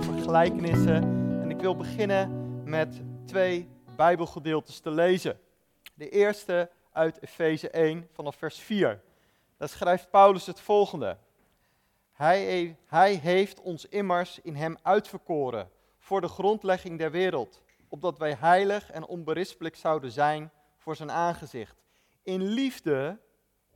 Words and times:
over 0.00 0.20
gelijkenissen. 0.22 1.02
En 1.42 1.50
ik 1.50 1.60
wil 1.60 1.76
beginnen 1.76 2.30
met 2.64 3.02
twee 3.26 3.68
Bijbelgedeeltes 3.96 4.80
te 4.80 4.90
lezen. 4.90 5.40
De 5.94 6.08
eerste 6.08 6.70
uit 6.92 7.22
Efeze 7.22 7.70
1 7.70 8.08
vanaf 8.12 8.36
vers 8.36 8.58
4. 8.58 9.00
Daar 9.56 9.68
schrijft 9.68 10.10
Paulus 10.10 10.46
het 10.46 10.60
volgende. 10.60 11.16
Hij, 12.12 12.76
hij 12.86 13.14
heeft 13.14 13.60
ons 13.60 13.86
immers 13.86 14.38
in 14.42 14.54
hem 14.54 14.76
uitverkoren 14.82 15.70
voor 15.98 16.20
de 16.20 16.28
grondlegging 16.28 16.98
der 16.98 17.10
wereld, 17.10 17.62
opdat 17.88 18.18
wij 18.18 18.36
heilig 18.38 18.90
en 18.90 19.06
onberispelijk 19.06 19.76
zouden 19.76 20.10
zijn 20.10 20.50
voor 20.76 20.96
zijn 20.96 21.10
aangezicht. 21.10 21.76
In 22.22 22.42
liefde 22.42 23.18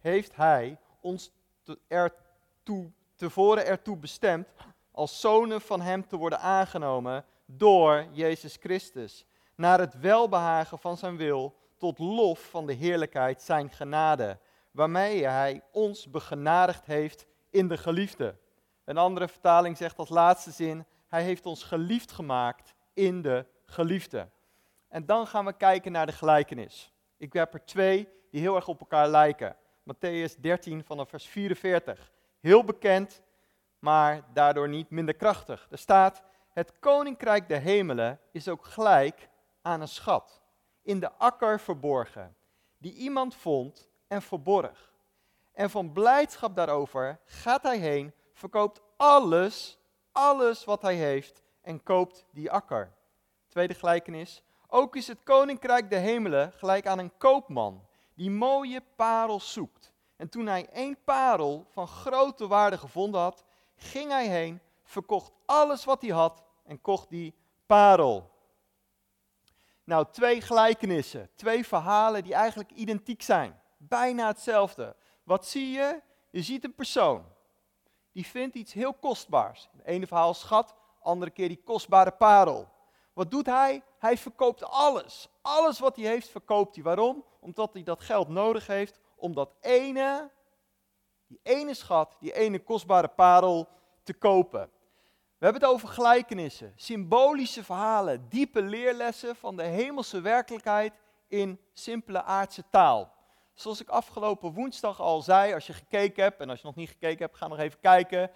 heeft 0.00 0.36
hij 0.36 0.78
ons 1.00 1.30
te, 1.62 1.78
ertoe, 1.88 2.90
tevoren 3.14 3.66
ertoe 3.66 3.96
bestemd 3.96 4.48
als 4.94 5.20
zonen 5.20 5.60
van 5.60 5.80
hem 5.80 6.06
te 6.06 6.16
worden 6.16 6.40
aangenomen 6.40 7.24
door 7.46 8.06
Jezus 8.12 8.56
Christus, 8.60 9.26
naar 9.54 9.78
het 9.78 10.00
welbehagen 10.00 10.78
van 10.78 10.96
zijn 10.96 11.16
wil, 11.16 11.56
tot 11.78 11.98
lof 11.98 12.40
van 12.50 12.66
de 12.66 12.72
heerlijkheid 12.72 13.42
zijn 13.42 13.70
genade, 13.70 14.38
waarmee 14.70 15.26
hij 15.26 15.62
ons 15.72 16.10
begenadigd 16.10 16.86
heeft 16.86 17.26
in 17.50 17.68
de 17.68 17.76
geliefde. 17.76 18.36
Een 18.84 18.98
andere 18.98 19.28
vertaling 19.28 19.76
zegt 19.76 19.98
als 19.98 20.08
laatste 20.08 20.50
zin, 20.50 20.84
hij 21.08 21.22
heeft 21.22 21.46
ons 21.46 21.62
geliefd 21.62 22.12
gemaakt 22.12 22.74
in 22.92 23.22
de 23.22 23.46
geliefde. 23.64 24.28
En 24.88 25.06
dan 25.06 25.26
gaan 25.26 25.44
we 25.44 25.56
kijken 25.56 25.92
naar 25.92 26.06
de 26.06 26.12
gelijkenis. 26.12 26.92
Ik 27.16 27.32
heb 27.32 27.54
er 27.54 27.64
twee 27.64 28.08
die 28.30 28.40
heel 28.40 28.56
erg 28.56 28.68
op 28.68 28.80
elkaar 28.80 29.08
lijken. 29.08 29.56
Matthäus 29.80 30.40
13 30.40 30.84
vanaf 30.84 31.08
vers 31.08 31.26
44. 31.26 32.12
Heel 32.40 32.64
bekend, 32.64 33.22
maar 33.84 34.22
daardoor 34.32 34.68
niet 34.68 34.90
minder 34.90 35.14
krachtig. 35.14 35.66
Er 35.70 35.78
staat, 35.78 36.22
het 36.52 36.78
koninkrijk 36.78 37.48
der 37.48 37.60
hemelen 37.60 38.20
is 38.30 38.48
ook 38.48 38.64
gelijk 38.64 39.28
aan 39.62 39.80
een 39.80 39.88
schat, 39.88 40.40
in 40.82 41.00
de 41.00 41.12
akker 41.12 41.60
verborgen, 41.60 42.36
die 42.78 42.94
iemand 42.94 43.34
vond 43.34 43.88
en 44.08 44.22
verborg. 44.22 44.92
En 45.52 45.70
van 45.70 45.92
blijdschap 45.92 46.56
daarover 46.56 47.20
gaat 47.24 47.62
hij 47.62 47.78
heen, 47.78 48.12
verkoopt 48.32 48.80
alles, 48.96 49.78
alles 50.12 50.64
wat 50.64 50.82
hij 50.82 50.94
heeft 50.94 51.42
en 51.60 51.82
koopt 51.82 52.24
die 52.32 52.50
akker. 52.50 52.92
Tweede 53.48 53.74
gelijkenis. 53.74 54.42
Ook 54.66 54.96
is 54.96 55.06
het 55.06 55.22
koninkrijk 55.22 55.90
der 55.90 56.00
hemelen 56.00 56.52
gelijk 56.52 56.86
aan 56.86 56.98
een 56.98 57.16
koopman 57.18 57.86
die 58.14 58.30
mooie 58.30 58.82
parels 58.96 59.52
zoekt. 59.52 59.92
En 60.16 60.28
toen 60.28 60.46
hij 60.46 60.68
één 60.72 60.96
parel 61.04 61.66
van 61.70 61.86
grote 61.86 62.46
waarde 62.46 62.78
gevonden 62.78 63.20
had, 63.20 63.44
ging 63.76 64.10
hij 64.10 64.28
heen, 64.28 64.60
verkocht 64.82 65.32
alles 65.46 65.84
wat 65.84 66.02
hij 66.02 66.10
had 66.10 66.44
en 66.64 66.80
kocht 66.80 67.08
die 67.08 67.34
parel. 67.66 68.30
Nou, 69.84 70.06
twee 70.10 70.40
gelijkenissen, 70.40 71.30
twee 71.34 71.66
verhalen 71.66 72.22
die 72.22 72.34
eigenlijk 72.34 72.70
identiek 72.70 73.22
zijn. 73.22 73.60
Bijna 73.76 74.26
hetzelfde. 74.26 74.96
Wat 75.22 75.46
zie 75.46 75.70
je? 75.70 76.02
Je 76.30 76.42
ziet 76.42 76.64
een 76.64 76.74
persoon. 76.74 77.24
Die 78.12 78.26
vindt 78.26 78.54
iets 78.54 78.72
heel 78.72 78.94
kostbaars. 78.94 79.68
Het 79.76 79.86
ene 79.86 80.06
verhaal 80.06 80.34
schat, 80.34 80.74
andere 81.00 81.30
keer 81.30 81.48
die 81.48 81.62
kostbare 81.64 82.10
parel. 82.10 82.68
Wat 83.12 83.30
doet 83.30 83.46
hij? 83.46 83.82
Hij 83.98 84.18
verkoopt 84.18 84.64
alles. 84.64 85.28
Alles 85.42 85.78
wat 85.78 85.96
hij 85.96 86.04
heeft, 86.04 86.28
verkoopt 86.28 86.74
hij. 86.74 86.84
Waarom? 86.84 87.24
Omdat 87.40 87.72
hij 87.72 87.82
dat 87.82 88.00
geld 88.00 88.28
nodig 88.28 88.66
heeft 88.66 89.00
om 89.16 89.34
dat 89.34 89.54
ene, 89.60 90.30
die 91.26 91.40
ene 91.42 91.74
schat, 91.74 92.16
die 92.20 92.32
ene 92.32 92.58
kostbare 92.58 93.08
parel 93.08 93.68
te 94.02 94.14
kopen. 94.14 94.70
We 95.38 95.50
hebben 95.50 95.62
het 95.62 95.70
over 95.70 95.88
gelijkenissen, 95.88 96.72
symbolische 96.76 97.64
verhalen, 97.64 98.28
diepe 98.28 98.62
leerlessen 98.62 99.36
van 99.36 99.56
de 99.56 99.62
hemelse 99.62 100.20
werkelijkheid 100.20 100.92
in 101.28 101.60
simpele 101.72 102.22
aardse 102.22 102.64
taal. 102.70 103.12
Zoals 103.54 103.80
ik 103.80 103.88
afgelopen 103.88 104.52
woensdag 104.52 105.00
al 105.00 105.22
zei, 105.22 105.54
als 105.54 105.66
je 105.66 105.72
gekeken 105.72 106.22
hebt, 106.22 106.40
en 106.40 106.50
als 106.50 106.60
je 106.60 106.66
nog 106.66 106.74
niet 106.74 106.88
gekeken 106.88 107.18
hebt, 107.18 107.36
ga 107.36 107.48
nog 107.48 107.58
even 107.58 107.80
kijken. 107.80 108.30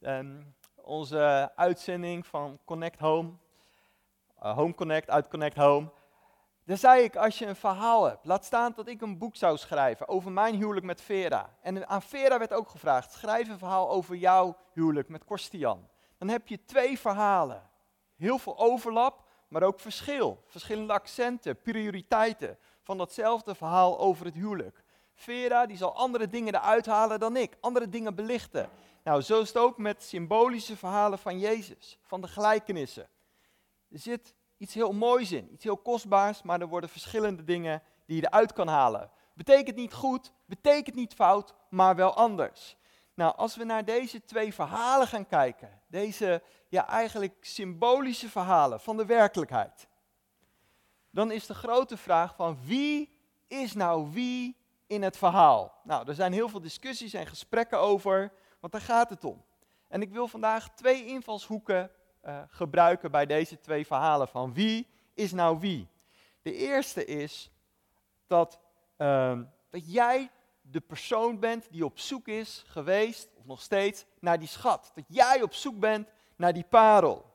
Um, 0.00 0.54
onze 0.74 1.52
uitzending 1.56 2.26
van 2.26 2.58
Connect 2.64 3.00
Home, 3.00 3.32
uh, 4.42 4.56
Home 4.56 4.74
Connect, 4.74 5.10
uit 5.10 5.28
Connect 5.28 5.56
Home. 5.56 5.90
Daar 6.64 6.76
zei 6.76 7.02
ik, 7.02 7.16
als 7.16 7.38
je 7.38 7.46
een 7.46 7.56
verhaal 7.56 8.04
hebt, 8.04 8.24
laat 8.24 8.44
staan 8.44 8.72
dat 8.76 8.88
ik 8.88 9.00
een 9.00 9.18
boek 9.18 9.36
zou 9.36 9.56
schrijven 9.56 10.08
over 10.08 10.32
mijn 10.32 10.54
huwelijk 10.54 10.86
met 10.86 11.00
Vera. 11.00 11.56
En 11.60 11.88
aan 11.88 12.02
Vera 12.02 12.38
werd 12.38 12.52
ook 12.52 12.68
gevraagd, 12.68 13.12
schrijf 13.12 13.48
een 13.48 13.58
verhaal 13.58 13.90
over 13.90 14.16
jouw 14.16 14.56
huwelijk 14.72 15.08
met 15.08 15.24
Korstian. 15.24 15.88
Dan 16.18 16.28
heb 16.28 16.48
je 16.48 16.64
twee 16.64 16.98
verhalen. 16.98 17.70
Heel 18.16 18.38
veel 18.38 18.58
overlap, 18.58 19.28
maar 19.48 19.62
ook 19.62 19.80
verschil. 19.80 20.42
Verschillende 20.46 20.92
accenten, 20.92 21.62
prioriteiten 21.62 22.58
van 22.82 22.98
datzelfde 22.98 23.54
verhaal 23.54 23.98
over 23.98 24.26
het 24.26 24.34
huwelijk. 24.34 24.84
Vera 25.14 25.66
die 25.66 25.76
zal 25.76 25.96
andere 25.96 26.28
dingen 26.28 26.54
eruit 26.54 26.86
halen 26.86 27.20
dan 27.20 27.36
ik, 27.36 27.56
andere 27.60 27.88
dingen 27.88 28.14
belichten. 28.14 28.68
Nou, 29.02 29.20
zo 29.20 29.40
is 29.40 29.48
het 29.48 29.56
ook 29.56 29.78
met 29.78 30.02
symbolische 30.02 30.76
verhalen 30.76 31.18
van 31.18 31.38
Jezus, 31.38 31.98
van 32.02 32.20
de 32.20 32.28
gelijkenissen. 32.28 33.08
Er 33.90 33.98
zit 33.98 34.34
iets 34.56 34.74
heel 34.74 34.92
moois 34.92 35.32
in, 35.32 35.52
iets 35.52 35.64
heel 35.64 35.76
kostbaars, 35.76 36.42
maar 36.42 36.60
er 36.60 36.68
worden 36.68 36.90
verschillende 36.90 37.44
dingen 37.44 37.82
die 38.06 38.16
je 38.16 38.26
eruit 38.26 38.52
kan 38.52 38.68
halen. 38.68 39.10
Betekent 39.34 39.76
niet 39.76 39.92
goed, 39.92 40.32
betekent 40.46 40.96
niet 40.96 41.14
fout, 41.14 41.54
maar 41.68 41.96
wel 41.96 42.14
anders. 42.14 42.76
Nou, 43.14 43.36
als 43.36 43.56
we 43.56 43.64
naar 43.64 43.84
deze 43.84 44.24
twee 44.24 44.54
verhalen 44.54 45.06
gaan 45.06 45.26
kijken, 45.26 45.80
deze 45.86 46.42
ja, 46.68 46.88
eigenlijk 46.88 47.36
symbolische 47.40 48.28
verhalen 48.28 48.80
van 48.80 48.96
de 48.96 49.06
werkelijkheid, 49.06 49.88
dan 51.10 51.30
is 51.30 51.46
de 51.46 51.54
grote 51.54 51.96
vraag 51.96 52.34
van 52.34 52.58
wie 52.64 53.18
is 53.46 53.74
nou 53.74 54.10
wie 54.12 54.56
in 54.86 55.02
het 55.02 55.16
verhaal? 55.16 55.80
Nou, 55.84 56.08
er 56.08 56.14
zijn 56.14 56.32
heel 56.32 56.48
veel 56.48 56.60
discussies 56.60 57.14
en 57.14 57.26
gesprekken 57.26 57.78
over, 57.78 58.32
want 58.60 58.72
daar 58.72 58.82
gaat 58.82 59.10
het 59.10 59.24
om. 59.24 59.44
En 59.88 60.02
ik 60.02 60.12
wil 60.12 60.28
vandaag 60.28 60.74
twee 60.74 61.06
invalshoeken 61.06 61.90
uh, 62.26 62.42
gebruiken 62.48 63.10
bij 63.10 63.26
deze 63.26 63.60
twee 63.60 63.86
verhalen 63.86 64.28
van 64.28 64.54
wie 64.54 64.86
is 65.14 65.32
nou 65.32 65.58
wie. 65.58 65.88
De 66.42 66.54
eerste 66.54 67.04
is 67.04 67.50
dat, 68.26 68.60
uh, 68.98 69.40
dat 69.70 69.92
jij 69.92 70.30
de 70.60 70.80
persoon 70.80 71.38
bent 71.38 71.66
die 71.70 71.84
op 71.84 71.98
zoek 71.98 72.28
is 72.28 72.64
geweest, 72.66 73.28
of 73.34 73.44
nog 73.44 73.62
steeds, 73.62 74.04
naar 74.20 74.38
die 74.38 74.48
schat. 74.48 74.90
Dat 74.94 75.04
jij 75.08 75.42
op 75.42 75.54
zoek 75.54 75.78
bent 75.78 76.08
naar 76.36 76.52
die 76.52 76.64
parel. 76.64 77.32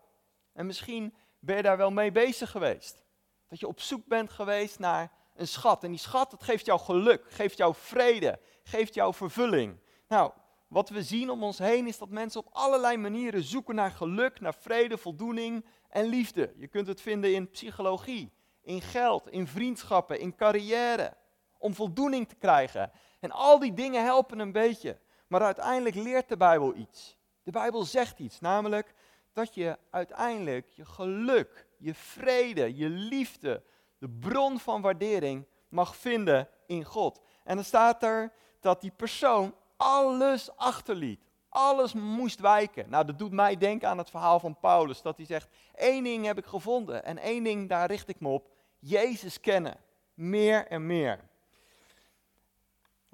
En 0.53 0.65
misschien 0.65 1.13
ben 1.39 1.55
je 1.55 1.61
daar 1.61 1.77
wel 1.77 1.91
mee 1.91 2.11
bezig 2.11 2.51
geweest. 2.51 3.03
Dat 3.47 3.59
je 3.59 3.67
op 3.67 3.79
zoek 3.81 4.07
bent 4.07 4.29
geweest 4.29 4.79
naar 4.79 5.11
een 5.35 5.47
schat. 5.47 5.83
En 5.83 5.89
die 5.89 5.99
schat, 5.99 6.31
dat 6.31 6.43
geeft 6.43 6.65
jou 6.65 6.79
geluk, 6.79 7.25
geeft 7.31 7.57
jou 7.57 7.75
vrede, 7.75 8.39
geeft 8.63 8.93
jou 8.93 9.13
vervulling. 9.13 9.79
Nou, 10.07 10.31
wat 10.69 10.89
we 10.89 11.03
zien 11.03 11.29
om 11.29 11.43
ons 11.43 11.57
heen 11.57 11.87
is 11.87 11.97
dat 11.97 12.09
mensen 12.09 12.39
op 12.39 12.49
allerlei 12.51 12.97
manieren 12.97 13.43
zoeken 13.43 13.75
naar 13.75 13.91
geluk, 13.91 14.39
naar 14.39 14.53
vrede, 14.53 14.97
voldoening 14.97 15.65
en 15.89 16.05
liefde. 16.05 16.53
Je 16.57 16.67
kunt 16.67 16.87
het 16.87 17.01
vinden 17.01 17.33
in 17.33 17.49
psychologie, 17.49 18.31
in 18.61 18.81
geld, 18.81 19.29
in 19.29 19.47
vriendschappen, 19.47 20.19
in 20.19 20.35
carrière. 20.35 21.17
Om 21.57 21.73
voldoening 21.73 22.27
te 22.27 22.35
krijgen. 22.35 22.91
En 23.19 23.31
al 23.31 23.59
die 23.59 23.73
dingen 23.73 24.03
helpen 24.03 24.39
een 24.39 24.51
beetje. 24.51 24.99
Maar 25.27 25.41
uiteindelijk 25.41 25.95
leert 25.95 26.29
de 26.29 26.37
Bijbel 26.37 26.75
iets. 26.75 27.17
De 27.43 27.51
Bijbel 27.51 27.83
zegt 27.83 28.19
iets, 28.19 28.39
namelijk 28.39 28.93
dat 29.33 29.53
je 29.53 29.77
uiteindelijk 29.89 30.69
je 30.69 30.85
geluk, 30.85 31.67
je 31.77 31.93
vrede, 31.93 32.75
je 32.75 32.89
liefde, 32.89 33.63
de 33.97 34.09
bron 34.09 34.59
van 34.59 34.81
waardering 34.81 35.45
mag 35.69 35.95
vinden 35.95 36.49
in 36.65 36.83
God. 36.83 37.21
En 37.43 37.55
dan 37.55 37.65
staat 37.65 38.03
er 38.03 38.31
dat 38.59 38.81
die 38.81 38.91
persoon 38.91 39.53
alles 39.79 40.55
achterliet. 40.55 41.21
Alles 41.49 41.93
moest 41.93 42.39
wijken. 42.39 42.89
Nou, 42.89 43.05
dat 43.05 43.19
doet 43.19 43.31
mij 43.31 43.57
denken 43.57 43.89
aan 43.89 43.97
het 43.97 44.09
verhaal 44.09 44.39
van 44.39 44.59
Paulus. 44.59 45.01
Dat 45.01 45.17
hij 45.17 45.25
zegt, 45.25 45.49
één 45.75 46.03
ding 46.03 46.25
heb 46.25 46.37
ik 46.37 46.45
gevonden 46.45 47.03
en 47.05 47.17
één 47.17 47.43
ding, 47.43 47.69
daar 47.69 47.87
richt 47.87 48.09
ik 48.09 48.19
me 48.19 48.27
op. 48.27 48.49
Jezus 48.79 49.39
kennen. 49.39 49.77
Meer 50.13 50.67
en 50.67 50.85
meer. 50.85 51.19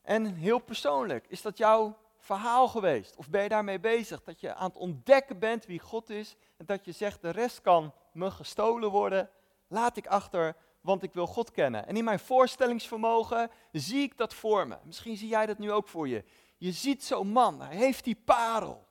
En 0.03 0.25
heel 0.25 0.59
persoonlijk, 0.59 1.25
is 1.27 1.41
dat 1.41 1.57
jouw 1.57 1.97
verhaal 2.17 2.67
geweest? 2.67 3.15
Of 3.15 3.29
ben 3.29 3.43
je 3.43 3.49
daarmee 3.49 3.79
bezig? 3.79 4.23
Dat 4.23 4.39
je 4.39 4.53
aan 4.53 4.67
het 4.67 4.77
ontdekken 4.77 5.39
bent 5.39 5.65
wie 5.65 5.79
God 5.79 6.09
is. 6.09 6.35
En 6.57 6.65
dat 6.65 6.85
je 6.85 6.91
zegt, 6.91 7.21
de 7.21 7.29
rest 7.29 7.61
kan 7.61 7.93
me 8.11 8.31
gestolen 8.31 8.89
worden. 8.89 9.29
Laat 9.67 9.97
ik 9.97 10.07
achter, 10.07 10.55
want 10.81 11.03
ik 11.03 11.13
wil 11.13 11.27
God 11.27 11.51
kennen. 11.51 11.87
En 11.87 11.97
in 11.97 12.03
mijn 12.03 12.19
voorstellingsvermogen 12.19 13.51
zie 13.71 14.01
ik 14.01 14.17
dat 14.17 14.33
voor 14.33 14.67
me. 14.67 14.77
Misschien 14.83 15.17
zie 15.17 15.27
jij 15.27 15.45
dat 15.45 15.57
nu 15.57 15.71
ook 15.71 15.87
voor 15.87 16.07
je. 16.07 16.23
Je 16.57 16.71
ziet 16.71 17.03
zo'n 17.03 17.27
man, 17.27 17.61
hij 17.61 17.75
heeft 17.75 18.03
die 18.03 18.15
parel. 18.15 18.87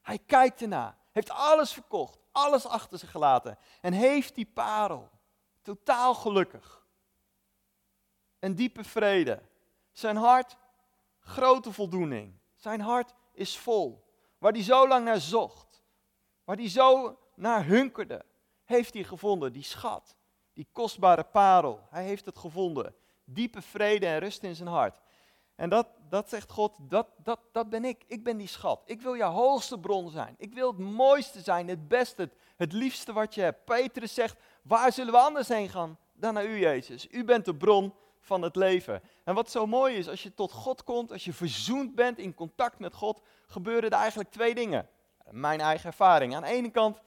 Hij 0.00 0.18
kijkt 0.18 0.62
ernaar, 0.62 0.96
heeft 1.10 1.30
alles 1.30 1.72
verkocht, 1.72 2.18
alles 2.32 2.66
achter 2.66 2.98
zich 2.98 3.10
gelaten 3.10 3.58
en 3.80 3.92
heeft 3.92 4.34
die 4.34 4.46
parel. 4.46 5.10
Totaal 5.62 6.14
gelukkig. 6.14 6.86
Een 8.38 8.54
diepe 8.54 8.84
vrede. 8.84 9.42
Zijn 9.92 10.16
hart, 10.16 10.56
grote 11.20 11.72
voldoening. 11.72 12.38
Zijn 12.56 12.80
hart 12.80 13.14
is 13.32 13.58
vol. 13.58 14.08
Waar 14.38 14.52
hij 14.52 14.62
zo 14.62 14.88
lang 14.88 15.04
naar 15.04 15.20
zocht. 15.20 15.68
waar 16.44 16.56
hij 16.56 16.68
zo 16.68 17.18
naar 17.34 17.64
hunkerde, 17.64 18.24
heeft 18.64 18.94
hij 18.94 19.04
gevonden, 19.04 19.52
die 19.52 19.62
schat, 19.62 20.16
die 20.52 20.68
kostbare 20.72 21.24
parel. 21.24 21.86
Hij 21.90 22.04
heeft 22.04 22.24
het 22.24 22.38
gevonden. 22.38 22.94
Diepe 23.24 23.62
vrede 23.62 24.06
en 24.06 24.18
rust 24.18 24.42
in 24.42 24.54
zijn 24.54 24.68
hart. 24.68 25.00
En 25.60 25.68
dat, 25.68 25.86
dat 26.08 26.28
zegt 26.28 26.50
God, 26.50 26.76
dat, 26.80 27.06
dat, 27.22 27.40
dat 27.52 27.68
ben 27.70 27.84
ik. 27.84 28.04
Ik 28.06 28.24
ben 28.24 28.36
die 28.36 28.48
schat. 28.48 28.82
Ik 28.84 29.00
wil 29.00 29.16
jouw 29.16 29.32
hoogste 29.32 29.78
bron 29.78 30.10
zijn. 30.10 30.34
Ik 30.38 30.54
wil 30.54 30.68
het 30.68 30.78
mooiste 30.78 31.40
zijn, 31.40 31.68
het 31.68 31.88
beste, 31.88 32.22
het, 32.22 32.34
het 32.56 32.72
liefste 32.72 33.12
wat 33.12 33.34
je 33.34 33.40
hebt. 33.40 33.64
Petrus 33.64 34.14
zegt, 34.14 34.36
waar 34.62 34.92
zullen 34.92 35.12
we 35.12 35.18
anders 35.18 35.48
heen 35.48 35.68
gaan 35.68 35.98
dan 36.12 36.34
naar 36.34 36.46
u, 36.46 36.58
Jezus? 36.58 37.06
U 37.10 37.24
bent 37.24 37.44
de 37.44 37.54
bron 37.54 37.94
van 38.20 38.42
het 38.42 38.56
leven. 38.56 39.02
En 39.24 39.34
wat 39.34 39.50
zo 39.50 39.66
mooi 39.66 39.96
is, 39.96 40.08
als 40.08 40.22
je 40.22 40.34
tot 40.34 40.52
God 40.52 40.84
komt, 40.84 41.12
als 41.12 41.24
je 41.24 41.32
verzoend 41.32 41.94
bent 41.94 42.18
in 42.18 42.34
contact 42.34 42.78
met 42.78 42.94
God, 42.94 43.22
gebeuren 43.46 43.90
er 43.90 43.98
eigenlijk 43.98 44.30
twee 44.30 44.54
dingen. 44.54 44.88
Mijn 45.30 45.60
eigen 45.60 45.86
ervaring. 45.86 46.34
Aan 46.34 46.42
de 46.42 46.48
ene 46.48 46.70
kant 46.70 47.00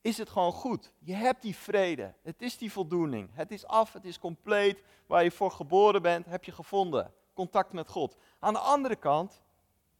is 0.00 0.18
het 0.18 0.28
gewoon 0.28 0.52
goed. 0.52 0.92
Je 0.98 1.14
hebt 1.14 1.42
die 1.42 1.56
vrede. 1.56 2.14
Het 2.22 2.42
is 2.42 2.58
die 2.58 2.72
voldoening. 2.72 3.30
Het 3.32 3.50
is 3.50 3.66
af, 3.66 3.92
het 3.92 4.04
is 4.04 4.18
compleet. 4.18 4.82
Waar 5.06 5.24
je 5.24 5.30
voor 5.30 5.50
geboren 5.50 6.02
bent, 6.02 6.26
heb 6.26 6.44
je 6.44 6.52
gevonden. 6.52 7.18
Contact 7.40 7.72
met 7.72 7.88
God. 7.88 8.16
Aan 8.38 8.52
de 8.52 8.58
andere 8.58 8.96
kant 8.96 9.42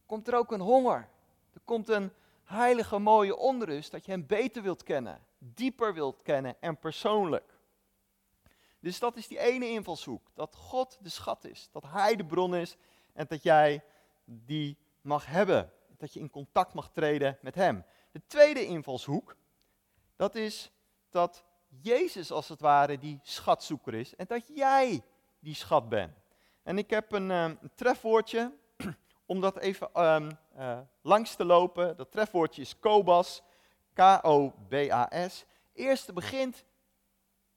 komt 0.06 0.28
er 0.28 0.34
ook 0.34 0.52
een 0.52 0.60
honger. 0.60 1.08
Er 1.52 1.60
komt 1.64 1.88
een 1.88 2.12
heilige, 2.44 2.98
mooie 2.98 3.36
onrust 3.36 3.90
dat 3.90 4.04
je 4.04 4.10
hem 4.10 4.26
beter 4.26 4.62
wilt 4.62 4.82
kennen. 4.82 5.20
Dieper 5.38 5.94
wilt 5.94 6.22
kennen 6.22 6.56
en 6.60 6.78
persoonlijk. 6.78 7.58
Dus 8.80 8.98
dat 8.98 9.16
is 9.16 9.26
die 9.26 9.38
ene 9.38 9.68
invalshoek. 9.68 10.30
Dat 10.34 10.56
God 10.56 10.98
de 11.00 11.08
schat 11.08 11.44
is. 11.44 11.68
Dat 11.72 11.82
Hij 11.86 12.16
de 12.16 12.24
bron 12.24 12.54
is. 12.54 12.76
En 13.12 13.26
dat 13.28 13.42
jij 13.42 13.84
die 14.24 14.78
mag 15.00 15.26
hebben. 15.26 15.72
Dat 15.96 16.12
je 16.12 16.20
in 16.20 16.30
contact 16.30 16.74
mag 16.74 16.90
treden 16.90 17.38
met 17.42 17.54
Hem. 17.54 17.84
De 18.12 18.22
tweede 18.26 18.64
invalshoek. 18.64 19.36
Dat 20.16 20.34
is 20.34 20.72
dat 21.10 21.44
Jezus 21.68 22.30
als 22.30 22.48
het 22.48 22.60
ware 22.60 22.98
die 22.98 23.20
schatzoeker 23.22 23.94
is. 23.94 24.16
En 24.16 24.26
dat 24.28 24.50
jij 24.54 25.02
die 25.38 25.54
schat 25.54 25.88
bent. 25.88 26.19
En 26.62 26.78
ik 26.78 26.90
heb 26.90 27.12
een, 27.12 27.30
um, 27.30 27.58
trefwoordje. 27.74 28.52
Om 29.26 29.40
dat 29.40 29.58
even 29.58 30.04
um, 30.04 30.38
uh, 30.58 30.78
langs 31.02 31.34
te 31.34 31.44
lopen. 31.44 31.96
Dat 31.96 32.10
trefwoordje 32.10 32.62
is 32.62 32.78
Kobas. 32.78 33.42
K-O-B-A-S. 33.94 35.44
Eerste 35.72 36.12
begint 36.12 36.64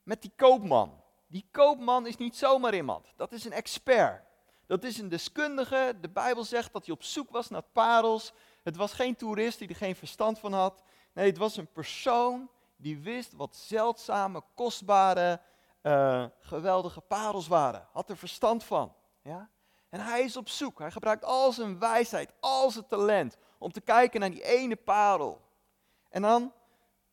met 0.03 0.21
die 0.21 0.31
koopman. 0.35 1.01
Die 1.27 1.47
koopman 1.51 2.07
is 2.07 2.17
niet 2.17 2.35
zomaar 2.35 2.75
iemand. 2.75 3.13
Dat 3.15 3.31
is 3.31 3.45
een 3.45 3.51
expert. 3.51 4.23
Dat 4.65 4.83
is 4.83 4.97
een 4.97 5.09
deskundige. 5.09 5.95
De 6.01 6.09
Bijbel 6.09 6.44
zegt 6.44 6.73
dat 6.73 6.85
hij 6.85 6.95
op 6.95 7.03
zoek 7.03 7.29
was 7.29 7.49
naar 7.49 7.61
parels. 7.61 8.33
Het 8.63 8.75
was 8.75 8.94
geen 8.94 9.15
toerist 9.15 9.59
die 9.59 9.67
er 9.67 9.75
geen 9.75 9.95
verstand 9.95 10.39
van 10.39 10.53
had. 10.53 10.83
Nee, 11.13 11.25
het 11.25 11.38
was 11.38 11.57
een 11.57 11.71
persoon 11.71 12.49
die 12.75 12.99
wist 12.99 13.33
wat 13.33 13.56
zeldzame, 13.56 14.44
kostbare, 14.56 15.39
uh, 15.83 16.25
geweldige 16.39 17.01
parels 17.01 17.47
waren. 17.47 17.88
Had 17.91 18.09
er 18.09 18.18
verstand 18.18 18.63
van. 18.63 18.94
Ja? 19.21 19.50
En 19.89 20.00
hij 20.00 20.24
is 20.24 20.38
op 20.38 20.50
zoek. 20.50 20.80
Hij 20.80 20.91
gebruikt 20.91 21.25
al 21.25 21.51
zijn 21.51 21.80
wijsheid, 21.80 22.31
al 22.39 22.71
zijn 22.71 22.88
talent 22.88 23.38
om 23.57 23.71
te 23.71 23.81
kijken 23.81 24.19
naar 24.19 24.31
die 24.31 24.44
ene 24.44 24.75
parel. 24.75 25.41
En 26.09 26.21
dan 26.21 26.53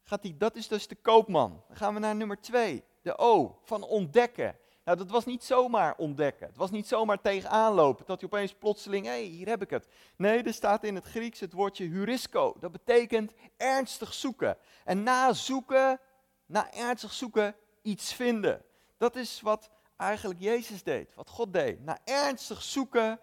gaat 0.03 0.23
hij, 0.23 0.35
dat 0.39 0.57
is 0.57 0.69
dus 0.69 0.89
de 0.89 0.95
koopman. 0.95 1.63
Dan 1.69 1.77
gaan 1.77 1.95
we 1.95 2.01
naar 2.01 2.17
nummer 2.17 2.41
twee 2.41 2.85
de 3.03 3.19
O 3.19 3.59
van 3.63 3.83
ontdekken. 3.83 4.59
Nou, 4.85 4.99
dat 4.99 5.11
was 5.11 5.25
niet 5.25 5.45
zomaar 5.45 5.95
ontdekken. 5.97 6.47
Het 6.47 6.57
was 6.57 6.71
niet 6.71 6.87
zomaar 6.87 7.21
tegenaan 7.21 7.73
lopen, 7.73 8.07
dat 8.07 8.21
je 8.21 8.27
opeens 8.27 8.55
plotseling, 8.55 9.07
hé, 9.07 9.11
hey, 9.11 9.23
hier 9.23 9.49
heb 9.49 9.63
ik 9.63 9.71
het. 9.71 9.89
Nee, 10.17 10.43
er 10.43 10.55
staat 10.55 10.85
in 10.85 10.95
het 10.95 11.05
Grieks 11.05 11.41
het 11.41 11.53
woordje 11.53 11.89
heurisco. 11.89 12.57
Dat 12.61 12.73
betekent 12.73 13.33
ernstig 13.57 14.15
zoeken. 14.15 14.57
En 14.85 15.03
na 15.03 15.33
zoeken, 15.33 16.01
na 16.47 16.73
ernstig 16.73 17.13
zoeken, 17.13 17.55
iets 17.83 18.13
vinden. 18.13 18.63
Dat 18.97 19.17
is 19.17 19.41
wat 19.41 19.71
eigenlijk 19.97 20.41
Jezus 20.41 20.83
deed, 20.83 21.15
wat 21.15 21.29
God 21.29 21.53
deed. 21.53 21.85
Na 21.85 21.99
ernstig 22.05 22.63
zoeken 22.63 23.21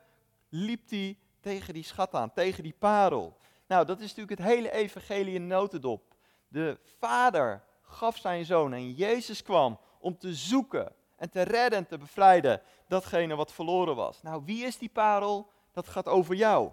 liep 0.49 0.89
hij 0.89 1.17
tegen 1.39 1.73
die 1.73 1.83
schat 1.83 2.13
aan, 2.13 2.33
tegen 2.33 2.63
die 2.63 2.75
parel. 2.79 3.37
Nou, 3.67 3.85
dat 3.85 3.99
is 3.99 4.07
natuurlijk 4.15 4.39
het 4.39 4.47
hele 4.47 4.71
evangelie 4.71 5.33
in 5.33 5.47
notendop. 5.47 6.15
De 6.47 6.79
vader 6.99 7.63
gaf 7.81 8.17
zijn 8.17 8.45
zoon 8.45 8.73
en 8.73 8.91
Jezus 8.91 9.43
kwam 9.43 9.79
om 9.99 10.17
te 10.17 10.33
zoeken 10.33 10.95
en 11.15 11.29
te 11.29 11.41
redden 11.41 11.79
en 11.79 11.87
te 11.87 11.97
bevrijden 11.97 12.61
datgene 12.87 13.35
wat 13.35 13.53
verloren 13.53 13.95
was. 13.95 14.21
Nou, 14.21 14.41
wie 14.45 14.65
is 14.65 14.77
die 14.77 14.89
parel? 14.89 15.51
Dat 15.71 15.87
gaat 15.87 16.07
over 16.07 16.35
jou. 16.35 16.71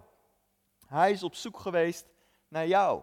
Hij 0.87 1.11
is 1.11 1.23
op 1.23 1.35
zoek 1.35 1.59
geweest 1.59 2.05
naar 2.47 2.67
jou. 2.67 3.01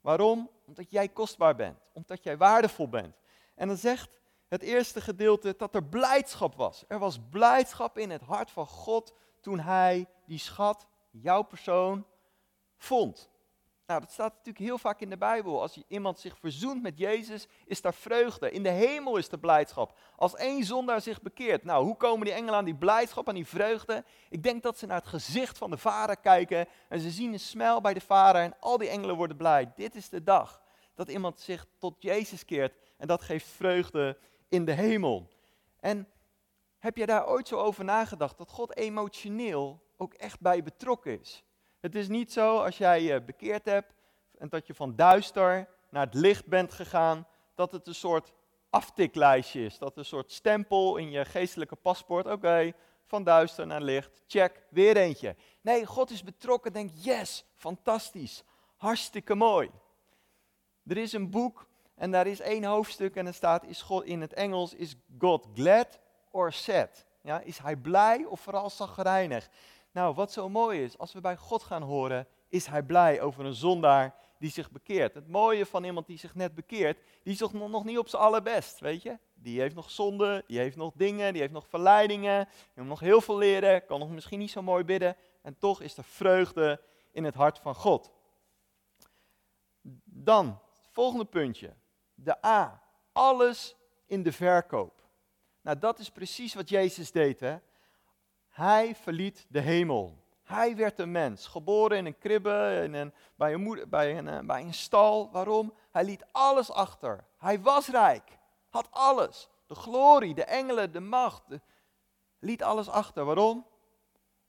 Waarom? 0.00 0.50
Omdat 0.66 0.90
jij 0.90 1.08
kostbaar 1.08 1.54
bent, 1.54 1.78
omdat 1.92 2.22
jij 2.22 2.36
waardevol 2.36 2.88
bent. 2.88 3.14
En 3.54 3.68
dan 3.68 3.76
zegt 3.76 4.10
het 4.48 4.62
eerste 4.62 5.00
gedeelte 5.00 5.54
dat 5.56 5.74
er 5.74 5.84
blijdschap 5.84 6.54
was. 6.54 6.84
Er 6.88 6.98
was 6.98 7.18
blijdschap 7.30 7.98
in 7.98 8.10
het 8.10 8.22
hart 8.22 8.50
van 8.50 8.66
God 8.66 9.14
toen 9.40 9.60
hij 9.60 10.06
die 10.26 10.38
schat, 10.38 10.86
jouw 11.10 11.42
persoon, 11.42 12.06
vond. 12.76 13.30
Nou, 13.86 14.00
dat 14.00 14.12
staat 14.12 14.32
natuurlijk 14.32 14.64
heel 14.64 14.78
vaak 14.78 15.00
in 15.00 15.10
de 15.10 15.16
Bijbel. 15.16 15.60
Als 15.60 15.82
iemand 15.88 16.18
zich 16.18 16.38
verzoent 16.38 16.82
met 16.82 16.98
Jezus, 16.98 17.46
is 17.66 17.80
daar 17.80 17.94
vreugde. 17.94 18.50
In 18.50 18.62
de 18.62 18.70
hemel 18.70 19.16
is 19.16 19.28
er 19.28 19.38
blijdschap. 19.38 19.98
Als 20.16 20.36
één 20.36 20.64
zondaar 20.64 21.00
zich 21.00 21.22
bekeert. 21.22 21.64
Nou, 21.64 21.84
hoe 21.84 21.96
komen 21.96 22.24
die 22.24 22.34
engelen 22.34 22.54
aan 22.54 22.64
die 22.64 22.74
blijdschap, 22.74 23.28
aan 23.28 23.34
die 23.34 23.46
vreugde? 23.46 24.04
Ik 24.28 24.42
denk 24.42 24.62
dat 24.62 24.78
ze 24.78 24.86
naar 24.86 24.98
het 24.98 25.06
gezicht 25.06 25.58
van 25.58 25.70
de 25.70 25.76
vader 25.76 26.16
kijken. 26.16 26.68
En 26.88 27.00
ze 27.00 27.10
zien 27.10 27.32
een 27.32 27.40
smel 27.40 27.80
bij 27.80 27.94
de 27.94 28.00
vader 28.00 28.42
en 28.42 28.54
al 28.60 28.78
die 28.78 28.88
engelen 28.88 29.16
worden 29.16 29.36
blij. 29.36 29.72
Dit 29.76 29.94
is 29.94 30.08
de 30.08 30.22
dag 30.22 30.60
dat 30.94 31.08
iemand 31.08 31.40
zich 31.40 31.66
tot 31.78 31.94
Jezus 31.98 32.44
keert. 32.44 32.74
En 32.96 33.06
dat 33.06 33.22
geeft 33.22 33.46
vreugde 33.46 34.18
in 34.48 34.64
de 34.64 34.72
hemel. 34.72 35.28
En 35.80 36.08
heb 36.78 36.96
je 36.96 37.06
daar 37.06 37.28
ooit 37.28 37.48
zo 37.48 37.56
over 37.56 37.84
nagedacht? 37.84 38.38
Dat 38.38 38.50
God 38.50 38.76
emotioneel 38.76 39.82
ook 39.96 40.14
echt 40.14 40.40
bij 40.40 40.62
betrokken 40.62 41.20
is. 41.20 41.44
Het 41.80 41.94
is 41.94 42.08
niet 42.08 42.32
zo 42.32 42.58
als 42.58 42.78
jij 42.78 43.02
je 43.02 43.22
bekeerd 43.22 43.64
hebt 43.64 43.94
en 44.38 44.48
dat 44.48 44.66
je 44.66 44.74
van 44.74 44.96
duister 44.96 45.68
naar 45.90 46.04
het 46.06 46.14
licht 46.14 46.46
bent 46.46 46.72
gegaan, 46.72 47.26
dat 47.54 47.72
het 47.72 47.86
een 47.86 47.94
soort 47.94 48.32
aftiklijstje 48.70 49.64
is. 49.64 49.78
Dat 49.78 49.96
een 49.96 50.04
soort 50.04 50.32
stempel 50.32 50.96
in 50.96 51.10
je 51.10 51.24
geestelijke 51.24 51.76
paspoort. 51.76 52.26
Oké, 52.26 52.72
van 53.06 53.24
duister 53.24 53.66
naar 53.66 53.82
licht, 53.82 54.22
check, 54.26 54.62
weer 54.70 54.96
eentje. 54.96 55.36
Nee, 55.60 55.86
God 55.86 56.10
is 56.10 56.22
betrokken, 56.22 56.72
denk 56.72 56.90
yes, 56.94 57.44
fantastisch, 57.54 58.44
hartstikke 58.76 59.34
mooi. 59.34 59.70
Er 60.86 60.96
is 60.96 61.12
een 61.12 61.30
boek 61.30 61.66
en 61.94 62.10
daar 62.10 62.26
is 62.26 62.40
één 62.40 62.64
hoofdstuk 62.64 63.16
en 63.16 63.26
er 63.26 63.34
staat 63.34 63.64
is 63.64 63.82
God, 63.82 64.04
in 64.04 64.20
het 64.20 64.32
Engels, 64.32 64.74
is 64.74 64.96
God 65.18 65.46
glad 65.54 65.98
or 66.30 66.52
sad? 66.52 67.06
Ja, 67.22 67.40
is 67.40 67.58
hij 67.58 67.76
blij 67.76 68.24
of 68.24 68.40
vooral 68.40 68.70
zagrijnig? 68.70 69.48
Nou, 69.92 70.14
wat 70.14 70.32
zo 70.32 70.48
mooi 70.48 70.82
is, 70.82 70.98
als 70.98 71.12
we 71.12 71.20
bij 71.20 71.36
God 71.36 71.62
gaan 71.62 71.82
horen, 71.82 72.26
is 72.48 72.66
hij 72.66 72.82
blij 72.82 73.20
over 73.20 73.44
een 73.44 73.54
zondaar 73.54 74.14
die 74.38 74.50
zich 74.50 74.70
bekeert. 74.70 75.14
Het 75.14 75.28
mooie 75.28 75.66
van 75.66 75.84
iemand 75.84 76.06
die 76.06 76.18
zich 76.18 76.34
net 76.34 76.54
bekeert, 76.54 76.98
die 77.22 77.32
is 77.32 77.40
nog 77.52 77.84
niet 77.84 77.98
op 77.98 78.08
zijn 78.08 78.22
allerbest, 78.22 78.80
weet 78.80 79.02
je. 79.02 79.18
Die 79.34 79.60
heeft 79.60 79.74
nog 79.74 79.90
zonde, 79.90 80.44
die 80.46 80.58
heeft 80.58 80.76
nog 80.76 80.92
dingen, 80.96 81.32
die 81.32 81.40
heeft 81.40 81.52
nog 81.52 81.68
verleidingen, 81.68 82.44
die 82.44 82.72
moet 82.74 82.86
nog 82.86 83.00
heel 83.00 83.20
veel 83.20 83.38
leren, 83.38 83.86
kan 83.86 83.98
nog 83.98 84.10
misschien 84.10 84.38
niet 84.38 84.50
zo 84.50 84.62
mooi 84.62 84.84
bidden. 84.84 85.16
En 85.42 85.58
toch 85.58 85.80
is 85.80 85.96
er 85.96 86.04
vreugde 86.04 86.80
in 87.12 87.24
het 87.24 87.34
hart 87.34 87.58
van 87.58 87.74
God. 87.74 88.10
Dan, 90.04 90.60
volgende 90.92 91.24
puntje. 91.24 91.74
De 92.14 92.44
A. 92.44 92.82
Alles 93.12 93.76
in 94.06 94.22
de 94.22 94.32
verkoop. 94.32 95.02
Nou, 95.60 95.78
dat 95.78 95.98
is 95.98 96.10
precies 96.10 96.54
wat 96.54 96.68
Jezus 96.68 97.12
deed, 97.12 97.40
hè. 97.40 97.56
Hij 98.48 98.94
verliet 98.94 99.46
de 99.48 99.60
hemel. 99.60 100.22
Hij 100.42 100.76
werd 100.76 100.98
een 100.98 101.10
mens, 101.10 101.46
geboren 101.46 101.96
in 101.96 102.06
een 102.06 102.18
kribbe, 102.18 102.80
in 102.84 102.94
een, 102.94 103.14
bij, 103.34 103.52
een 103.52 103.62
moeder, 103.62 103.88
bij, 103.88 104.18
een, 104.18 104.28
eh, 104.28 104.38
bij 104.40 104.62
een 104.62 104.74
stal. 104.74 105.30
Waarom? 105.30 105.74
Hij 105.90 106.04
liet 106.04 106.24
alles 106.32 106.70
achter. 106.70 107.24
Hij 107.38 107.60
was 107.60 107.88
rijk, 107.88 108.38
had 108.68 108.88
alles. 108.90 109.48
De 109.66 109.74
glorie, 109.74 110.34
de 110.34 110.44
engelen, 110.44 110.92
de 110.92 111.00
macht. 111.00 111.42
liet 112.38 112.62
alles 112.62 112.88
achter. 112.88 113.24
Waarom? 113.24 113.66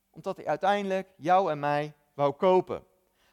Omdat 0.09 0.35
hij 0.35 0.47
uiteindelijk 0.47 1.09
jou 1.17 1.51
en 1.51 1.59
mij 1.59 1.93
wou 2.13 2.33
kopen. 2.33 2.85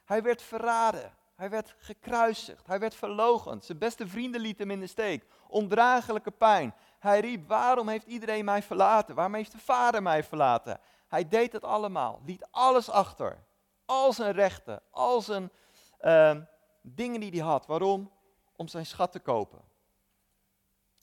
Hij 0.05 0.23
werd 0.23 0.43
verraden. 0.43 1.19
Hij 1.41 1.51
werd 1.51 1.75
gekruisigd. 1.79 2.67
Hij 2.67 2.79
werd 2.79 2.95
verlogend. 2.95 3.65
Zijn 3.65 3.79
beste 3.79 4.07
vrienden 4.07 4.41
lieten 4.41 4.69
hem 4.69 4.71
in 4.71 4.81
de 4.81 4.87
steek. 4.87 5.27
Ondraaglijke 5.49 6.31
pijn. 6.31 6.75
Hij 6.99 7.21
riep, 7.21 7.49
waarom 7.49 7.89
heeft 7.89 8.07
iedereen 8.07 8.45
mij 8.45 8.63
verlaten? 8.63 9.15
Waarom 9.15 9.35
heeft 9.35 9.53
de 9.53 9.59
vader 9.59 10.03
mij 10.03 10.25
verlaten? 10.25 10.81
Hij 11.09 11.29
deed 11.29 11.53
het 11.53 11.65
allemaal, 11.65 12.21
liet 12.25 12.47
alles 12.51 12.91
achter. 12.91 13.39
Al 13.85 14.13
zijn 14.13 14.33
rechten, 14.33 14.83
al 14.91 15.21
zijn 15.21 15.51
uh, 16.03 16.37
dingen 16.83 17.21
die 17.21 17.31
hij 17.31 17.41
had. 17.41 17.67
Waarom? 17.67 18.11
Om 18.57 18.69
zijn 18.69 18.87
schat 18.87 19.13
te 19.13 19.21
kopen. 19.21 19.61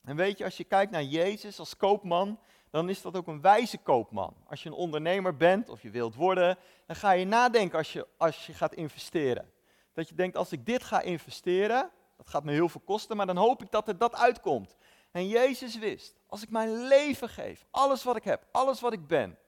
En 0.04 0.16
weet 0.16 0.38
je, 0.38 0.44
als 0.44 0.56
je 0.56 0.64
kijkt 0.64 0.92
naar 0.92 1.02
Jezus 1.02 1.58
als 1.58 1.76
koopman, 1.76 2.40
dan 2.70 2.88
is 2.88 3.02
dat 3.02 3.16
ook 3.16 3.26
een 3.26 3.40
wijze 3.40 3.78
koopman. 3.78 4.34
Als 4.46 4.62
je 4.62 4.68
een 4.68 4.74
ondernemer 4.74 5.36
bent 5.36 5.68
of 5.68 5.82
je 5.82 5.90
wilt 5.90 6.14
worden, 6.14 6.58
dan 6.86 6.96
ga 6.96 7.10
je 7.10 7.24
nadenken 7.24 7.78
als 7.78 7.92
je, 7.92 8.06
als 8.16 8.46
je 8.46 8.54
gaat 8.54 8.74
investeren. 8.74 9.56
Dat 9.98 10.08
je 10.08 10.14
denkt, 10.14 10.36
als 10.36 10.52
ik 10.52 10.66
dit 10.66 10.82
ga 10.82 11.00
investeren, 11.00 11.90
dat 12.16 12.28
gaat 12.28 12.44
me 12.44 12.52
heel 12.52 12.68
veel 12.68 12.80
kosten, 12.80 13.16
maar 13.16 13.26
dan 13.26 13.36
hoop 13.36 13.62
ik 13.62 13.70
dat 13.70 13.88
er 13.88 13.98
dat 13.98 14.14
uitkomt. 14.14 14.76
En 15.10 15.28
Jezus 15.28 15.78
wist, 15.78 16.20
als 16.26 16.42
ik 16.42 16.50
mijn 16.50 16.86
leven 16.86 17.28
geef, 17.28 17.66
alles 17.70 18.04
wat 18.04 18.16
ik 18.16 18.24
heb, 18.24 18.46
alles 18.50 18.80
wat 18.80 18.92
ik 18.92 19.06
ben, 19.06 19.38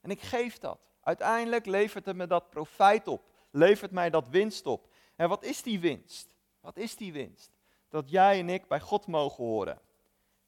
en 0.00 0.10
ik 0.10 0.20
geef 0.20 0.58
dat, 0.58 0.78
uiteindelijk 1.00 1.66
levert 1.66 2.06
het 2.06 2.16
me 2.16 2.26
dat 2.26 2.50
profijt 2.50 3.08
op, 3.08 3.22
levert 3.50 3.90
mij 3.90 4.10
dat 4.10 4.28
winst 4.28 4.66
op. 4.66 4.88
En 5.16 5.28
wat 5.28 5.44
is 5.44 5.62
die 5.62 5.80
winst? 5.80 6.28
Wat 6.60 6.76
is 6.76 6.96
die 6.96 7.12
winst? 7.12 7.50
Dat 7.88 8.10
jij 8.10 8.38
en 8.38 8.48
ik 8.48 8.68
bij 8.68 8.80
God 8.80 9.06
mogen 9.06 9.44
horen. 9.44 9.80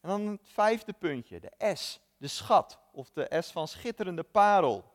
En 0.01 0.09
dan 0.09 0.27
het 0.27 0.49
vijfde 0.53 0.93
puntje, 0.93 1.41
de 1.41 1.75
S, 1.75 2.01
de 2.17 2.29
schat, 2.29 2.79
of 2.93 3.11
de 3.11 3.41
S 3.41 3.51
van 3.51 3.69
schitterende 3.69 4.23
parel. 4.23 4.93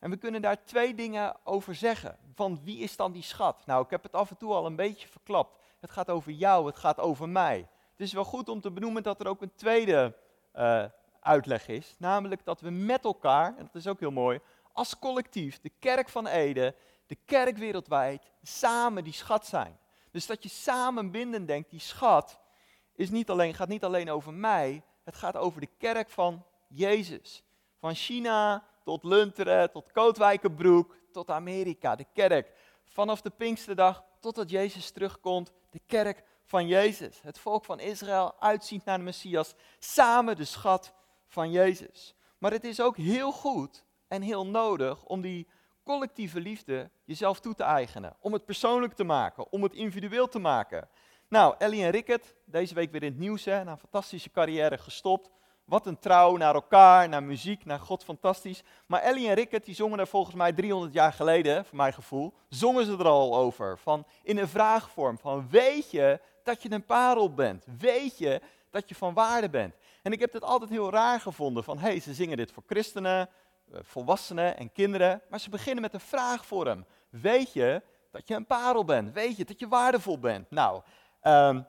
En 0.00 0.10
we 0.10 0.16
kunnen 0.16 0.42
daar 0.42 0.64
twee 0.64 0.94
dingen 0.94 1.36
over 1.44 1.74
zeggen. 1.74 2.18
Van 2.34 2.60
wie 2.64 2.78
is 2.78 2.96
dan 2.96 3.12
die 3.12 3.22
schat? 3.22 3.62
Nou, 3.66 3.84
ik 3.84 3.90
heb 3.90 4.02
het 4.02 4.12
af 4.12 4.30
en 4.30 4.36
toe 4.36 4.52
al 4.52 4.66
een 4.66 4.76
beetje 4.76 5.08
verklapt. 5.08 5.58
Het 5.80 5.90
gaat 5.90 6.10
over 6.10 6.32
jou, 6.32 6.66
het 6.66 6.76
gaat 6.76 6.98
over 6.98 7.28
mij. 7.28 7.68
Het 7.90 8.00
is 8.00 8.12
wel 8.12 8.24
goed 8.24 8.48
om 8.48 8.60
te 8.60 8.70
benoemen 8.70 9.02
dat 9.02 9.20
er 9.20 9.26
ook 9.26 9.42
een 9.42 9.54
tweede 9.54 10.16
uh, 10.54 10.84
uitleg 11.20 11.68
is. 11.68 11.94
Namelijk 11.98 12.44
dat 12.44 12.60
we 12.60 12.70
met 12.70 13.04
elkaar, 13.04 13.56
en 13.56 13.64
dat 13.64 13.74
is 13.74 13.86
ook 13.86 14.00
heel 14.00 14.10
mooi, 14.10 14.40
als 14.72 14.98
collectief, 14.98 15.60
de 15.60 15.72
kerk 15.78 16.08
van 16.08 16.26
Ede, 16.26 16.74
de 17.06 17.16
kerk 17.24 17.56
wereldwijd, 17.56 18.30
samen 18.42 19.04
die 19.04 19.12
schat 19.12 19.46
zijn. 19.46 19.78
Dus 20.10 20.26
dat 20.26 20.42
je 20.42 20.48
samen 20.48 21.10
binden 21.10 21.46
denkt, 21.46 21.70
die 21.70 21.80
schat 21.80 22.40
is 22.94 23.10
niet 23.10 23.30
alleen, 23.30 23.54
gaat 23.54 23.68
niet 23.68 23.84
alleen 23.84 24.10
over 24.10 24.32
mij, 24.32 24.82
het 25.04 25.16
gaat 25.16 25.36
over 25.36 25.60
de 25.60 25.68
kerk 25.78 26.10
van 26.10 26.44
Jezus. 26.68 27.42
Van 27.78 27.94
China 27.94 28.64
tot 28.82 29.04
Lunteren, 29.04 29.70
tot 29.70 29.92
Kootwijkenbroek, 29.92 30.96
tot 31.12 31.30
Amerika, 31.30 31.96
de 31.96 32.06
kerk. 32.12 32.52
Vanaf 32.84 33.20
de 33.20 33.30
Pinksterdag 33.30 34.04
totdat 34.20 34.50
Jezus 34.50 34.90
terugkomt, 34.90 35.52
de 35.70 35.80
kerk 35.86 36.22
van 36.44 36.66
Jezus. 36.66 37.20
Het 37.22 37.38
volk 37.38 37.64
van 37.64 37.80
Israël 37.80 38.34
uitziet 38.40 38.84
naar 38.84 38.98
de 38.98 39.04
Messias, 39.04 39.54
samen 39.78 40.36
de 40.36 40.44
schat 40.44 40.92
van 41.26 41.50
Jezus. 41.50 42.14
Maar 42.38 42.50
het 42.50 42.64
is 42.64 42.80
ook 42.80 42.96
heel 42.96 43.32
goed 43.32 43.84
en 44.08 44.22
heel 44.22 44.46
nodig 44.46 45.04
om 45.04 45.20
die 45.20 45.48
collectieve 45.82 46.40
liefde 46.40 46.90
jezelf 47.04 47.40
toe 47.40 47.54
te 47.54 47.62
eigenen. 47.62 48.16
Om 48.20 48.32
het 48.32 48.44
persoonlijk 48.44 48.92
te 48.92 49.04
maken, 49.04 49.52
om 49.52 49.62
het 49.62 49.74
individueel 49.74 50.28
te 50.28 50.38
maken. 50.38 50.88
Nou, 51.28 51.54
Ellie 51.58 51.84
en 51.84 51.90
Rickert, 51.90 52.34
deze 52.44 52.74
week 52.74 52.92
weer 52.92 53.02
in 53.02 53.10
het 53.10 53.20
nieuws, 53.20 53.44
hè, 53.44 53.64
na 53.64 53.70
een 53.70 53.78
fantastische 53.78 54.30
carrière 54.30 54.78
gestopt. 54.78 55.30
Wat 55.70 55.86
een 55.86 55.98
trouw 55.98 56.36
naar 56.36 56.54
elkaar, 56.54 57.08
naar 57.08 57.22
muziek, 57.22 57.64
naar 57.64 57.78
God, 57.78 58.04
fantastisch. 58.04 58.62
Maar 58.86 59.00
Ellie 59.00 59.28
en 59.28 59.34
Rickert, 59.34 59.64
die 59.64 59.74
zongen 59.74 59.98
er 59.98 60.06
volgens 60.06 60.36
mij 60.36 60.52
300 60.52 60.92
jaar 60.92 61.12
geleden, 61.12 61.64
voor 61.64 61.76
mijn 61.76 61.92
gevoel, 61.92 62.34
zongen 62.48 62.84
ze 62.84 62.92
er 62.92 63.08
al 63.08 63.36
over. 63.36 63.78
Van, 63.78 64.06
in 64.22 64.38
een 64.38 64.48
vraagvorm 64.48 65.18
van, 65.18 65.48
weet 65.50 65.90
je 65.90 66.20
dat 66.42 66.62
je 66.62 66.70
een 66.70 66.84
parel 66.84 67.34
bent? 67.34 67.64
Weet 67.78 68.18
je 68.18 68.40
dat 68.70 68.88
je 68.88 68.94
van 68.94 69.14
waarde 69.14 69.50
bent? 69.50 69.74
En 70.02 70.12
ik 70.12 70.20
heb 70.20 70.32
het 70.32 70.44
altijd 70.44 70.70
heel 70.70 70.90
raar 70.90 71.20
gevonden 71.20 71.64
van, 71.64 71.78
hé, 71.78 71.88
hey, 71.88 72.00
ze 72.00 72.14
zingen 72.14 72.36
dit 72.36 72.52
voor 72.52 72.62
christenen, 72.66 73.28
eh, 73.72 73.78
volwassenen 73.82 74.56
en 74.56 74.72
kinderen. 74.72 75.22
Maar 75.28 75.40
ze 75.40 75.50
beginnen 75.50 75.82
met 75.82 75.94
een 75.94 76.00
vraagvorm. 76.00 76.84
Weet 77.10 77.52
je 77.52 77.82
dat 78.10 78.28
je 78.28 78.34
een 78.34 78.46
parel 78.46 78.84
bent? 78.84 79.12
Weet 79.12 79.36
je 79.36 79.44
dat 79.44 79.60
je 79.60 79.68
waardevol 79.68 80.18
bent? 80.18 80.50
Nou, 80.50 80.82
um, 81.22 81.66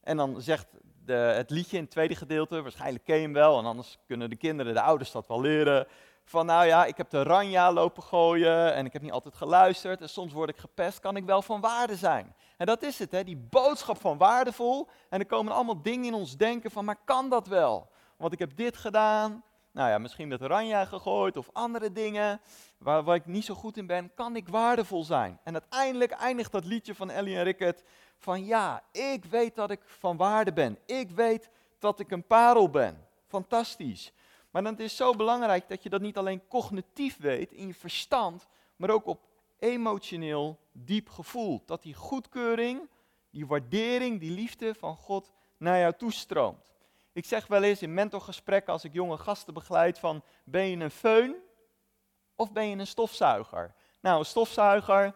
en 0.00 0.16
dan 0.16 0.40
zegt 0.40 0.66
de, 1.08 1.14
het 1.14 1.50
liedje 1.50 1.76
in 1.76 1.82
het 1.82 1.92
tweede 1.92 2.14
gedeelte, 2.14 2.62
waarschijnlijk 2.62 3.04
ken 3.04 3.16
je 3.16 3.22
hem 3.22 3.32
wel, 3.32 3.58
en 3.58 3.64
anders 3.64 3.98
kunnen 4.06 4.30
de 4.30 4.36
kinderen, 4.36 4.74
de 4.74 4.80
ouders 4.80 5.12
dat 5.12 5.26
wel 5.26 5.40
leren. 5.40 5.86
Van 6.24 6.46
nou 6.46 6.66
ja, 6.66 6.84
ik 6.84 6.96
heb 6.96 7.10
de 7.10 7.22
ranja 7.22 7.72
lopen 7.72 8.02
gooien 8.02 8.74
en 8.74 8.86
ik 8.86 8.92
heb 8.92 9.02
niet 9.02 9.12
altijd 9.12 9.34
geluisterd 9.34 10.00
en 10.00 10.08
soms 10.08 10.32
word 10.32 10.48
ik 10.48 10.56
gepest, 10.56 11.00
kan 11.00 11.16
ik 11.16 11.24
wel 11.24 11.42
van 11.42 11.60
waarde 11.60 11.96
zijn. 11.96 12.34
En 12.56 12.66
dat 12.66 12.82
is 12.82 12.98
het, 12.98 13.12
hè, 13.12 13.24
die 13.24 13.46
boodschap 13.50 14.00
van 14.00 14.18
waardevol. 14.18 14.88
En 15.08 15.20
er 15.20 15.26
komen 15.26 15.52
allemaal 15.52 15.82
dingen 15.82 16.04
in 16.04 16.14
ons 16.14 16.36
denken 16.36 16.70
van, 16.70 16.84
maar 16.84 17.00
kan 17.04 17.28
dat 17.28 17.46
wel? 17.46 17.88
Want 18.16 18.32
ik 18.32 18.38
heb 18.38 18.56
dit 18.56 18.76
gedaan, 18.76 19.44
nou 19.78 19.90
ja, 19.90 19.98
misschien 19.98 20.28
met 20.28 20.40
ranja 20.40 20.84
gegooid 20.84 21.36
of 21.36 21.50
andere 21.52 21.92
dingen 21.92 22.40
waar, 22.78 23.02
waar 23.02 23.16
ik 23.16 23.26
niet 23.26 23.44
zo 23.44 23.54
goed 23.54 23.76
in 23.76 23.86
ben, 23.86 24.14
kan 24.14 24.36
ik 24.36 24.48
waardevol 24.48 25.04
zijn. 25.04 25.38
En 25.44 25.52
uiteindelijk 25.52 26.10
eindigt 26.10 26.52
dat 26.52 26.64
liedje 26.64 26.94
van 26.94 27.10
Ellie 27.10 27.36
en 27.36 27.42
Rickert 27.42 27.82
van 28.16 28.44
ja, 28.44 28.82
ik 28.92 29.24
weet 29.24 29.54
dat 29.54 29.70
ik 29.70 29.80
van 29.84 30.16
waarde 30.16 30.52
ben. 30.52 30.78
Ik 30.86 31.10
weet 31.10 31.50
dat 31.78 32.00
ik 32.00 32.10
een 32.10 32.26
parel 32.26 32.70
ben. 32.70 33.06
Fantastisch. 33.26 34.12
Maar 34.50 34.62
dan 34.62 34.78
is 34.78 34.82
het 34.82 34.92
zo 34.92 35.12
belangrijk 35.12 35.68
dat 35.68 35.82
je 35.82 35.88
dat 35.88 36.00
niet 36.00 36.16
alleen 36.16 36.46
cognitief 36.48 37.18
weet 37.18 37.52
in 37.52 37.66
je 37.66 37.74
verstand, 37.74 38.46
maar 38.76 38.90
ook 38.90 39.06
op 39.06 39.20
emotioneel 39.58 40.58
diep 40.72 41.08
gevoel. 41.08 41.62
Dat 41.66 41.82
die 41.82 41.94
goedkeuring, 41.94 42.88
die 43.30 43.46
waardering, 43.46 44.20
die 44.20 44.30
liefde 44.30 44.74
van 44.74 44.96
God 44.96 45.30
naar 45.56 45.78
jou 45.78 45.92
toestroomt. 45.96 46.72
Ik 47.18 47.24
zeg 47.24 47.46
wel 47.46 47.62
eens 47.62 47.82
in 47.82 47.94
mentorgesprekken 47.94 48.72
als 48.72 48.84
ik 48.84 48.92
jonge 48.92 49.16
gasten 49.16 49.54
begeleid 49.54 49.98
van 49.98 50.22
ben 50.44 50.66
je 50.66 50.76
een 50.76 50.90
föhn 50.90 51.34
of 52.36 52.52
ben 52.52 52.68
je 52.68 52.76
een 52.76 52.86
stofzuiger? 52.86 53.74
Nou, 54.00 54.18
een 54.18 54.24
stofzuiger 54.24 55.14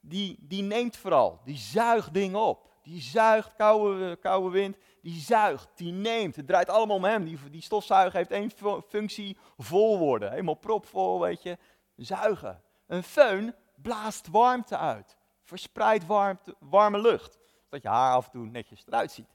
die, 0.00 0.36
die 0.40 0.62
neemt 0.62 0.96
vooral, 0.96 1.40
die 1.44 1.56
zuigt 1.56 2.14
dingen 2.14 2.40
op. 2.40 2.72
Die 2.82 3.00
zuigt 3.00 3.54
koude, 3.54 4.16
koude 4.16 4.50
wind, 4.50 4.76
die 5.02 5.20
zuigt, 5.20 5.68
die 5.74 5.92
neemt. 5.92 6.36
Het 6.36 6.46
draait 6.46 6.68
allemaal 6.68 6.96
om 6.96 7.04
hem. 7.04 7.24
Die, 7.24 7.50
die 7.50 7.62
stofzuiger 7.62 8.16
heeft 8.16 8.30
één 8.30 8.50
functie, 8.88 9.36
vol 9.56 9.98
worden. 9.98 10.30
Helemaal 10.30 10.54
propvol, 10.54 11.20
weet 11.20 11.42
je. 11.42 11.58
Zuigen. 11.96 12.62
Een 12.86 13.04
föhn 13.04 13.54
blaast 13.76 14.28
warmte 14.28 14.78
uit. 14.78 15.16
Verspreidt 15.42 16.06
warmte, 16.06 16.56
warme 16.58 17.00
lucht. 17.00 17.38
Zodat 17.64 17.82
je 17.82 17.88
haar 17.88 18.14
af 18.14 18.24
en 18.24 18.30
toe 18.30 18.46
netjes 18.46 18.82
eruit 18.86 19.12
ziet. 19.12 19.28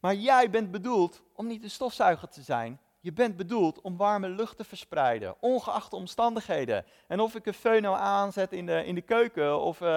Maar 0.00 0.14
jij 0.14 0.50
bent 0.50 0.70
bedoeld 0.70 1.22
om 1.32 1.46
niet 1.46 1.62
een 1.62 1.70
stofzuiger 1.70 2.28
te 2.28 2.42
zijn, 2.42 2.80
je 3.00 3.12
bent 3.12 3.36
bedoeld 3.36 3.80
om 3.80 3.96
warme 3.96 4.28
lucht 4.28 4.56
te 4.56 4.64
verspreiden, 4.64 5.34
ongeacht 5.40 5.90
de 5.90 5.96
omstandigheden. 5.96 6.84
En 7.06 7.20
of 7.20 7.34
ik 7.34 7.46
een 7.46 7.54
föhn 7.54 7.86
aanzet 7.86 8.52
in 8.52 8.66
de, 8.66 8.84
in 8.84 8.94
de 8.94 9.02
keuken 9.02 9.60
of 9.60 9.80
uh, 9.80 9.88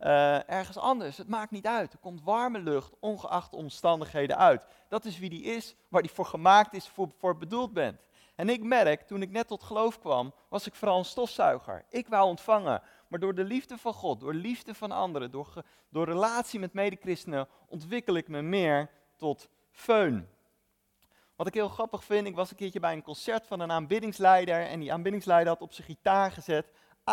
uh, 0.00 0.50
ergens 0.50 0.76
anders, 0.76 1.16
het 1.16 1.28
maakt 1.28 1.50
niet 1.50 1.66
uit. 1.66 1.92
Er 1.92 1.98
komt 1.98 2.22
warme 2.22 2.58
lucht, 2.58 2.92
ongeacht 3.00 3.50
de 3.50 3.56
omstandigheden 3.56 4.36
uit. 4.36 4.66
Dat 4.88 5.04
is 5.04 5.18
wie 5.18 5.30
die 5.30 5.42
is, 5.42 5.74
waar 5.88 6.02
die 6.02 6.10
voor 6.10 6.26
gemaakt 6.26 6.74
is, 6.74 6.88
voor, 6.88 7.08
voor 7.18 7.36
bedoeld 7.36 7.72
bent. 7.72 8.00
En 8.34 8.48
ik 8.48 8.62
merk, 8.62 9.02
toen 9.02 9.22
ik 9.22 9.30
net 9.30 9.48
tot 9.48 9.62
geloof 9.62 9.98
kwam, 9.98 10.32
was 10.48 10.66
ik 10.66 10.74
vooral 10.74 10.98
een 10.98 11.04
stofzuiger. 11.04 11.84
Ik 11.88 12.08
wou 12.08 12.26
ontvangen. 12.26 12.82
Maar 13.08 13.20
door 13.20 13.34
de 13.34 13.44
liefde 13.44 13.78
van 13.78 13.92
God, 13.92 14.20
door 14.20 14.34
liefde 14.34 14.74
van 14.74 14.92
anderen, 14.92 15.30
door, 15.30 15.62
door 15.88 16.04
relatie 16.04 16.60
met 16.60 16.72
medechristenen, 16.72 17.48
ontwikkel 17.68 18.14
ik 18.14 18.28
me 18.28 18.42
meer 18.42 18.90
tot 19.18 19.48
föhn. 19.70 20.28
Wat 21.36 21.46
ik 21.46 21.54
heel 21.54 21.68
grappig 21.68 22.04
vind, 22.04 22.26
ik 22.26 22.34
was 22.34 22.50
een 22.50 22.56
keertje 22.56 22.80
bij 22.80 22.92
een 22.92 23.02
concert 23.02 23.46
van 23.46 23.60
een 23.60 23.72
aanbiddingsleider 23.72 24.66
en 24.66 24.80
die 24.80 24.92
aanbiddingsleider 24.92 25.52
had 25.52 25.62
op 25.62 25.72
zijn 25.72 25.86
gitaar 25.86 26.32
gezet, 26.32 26.66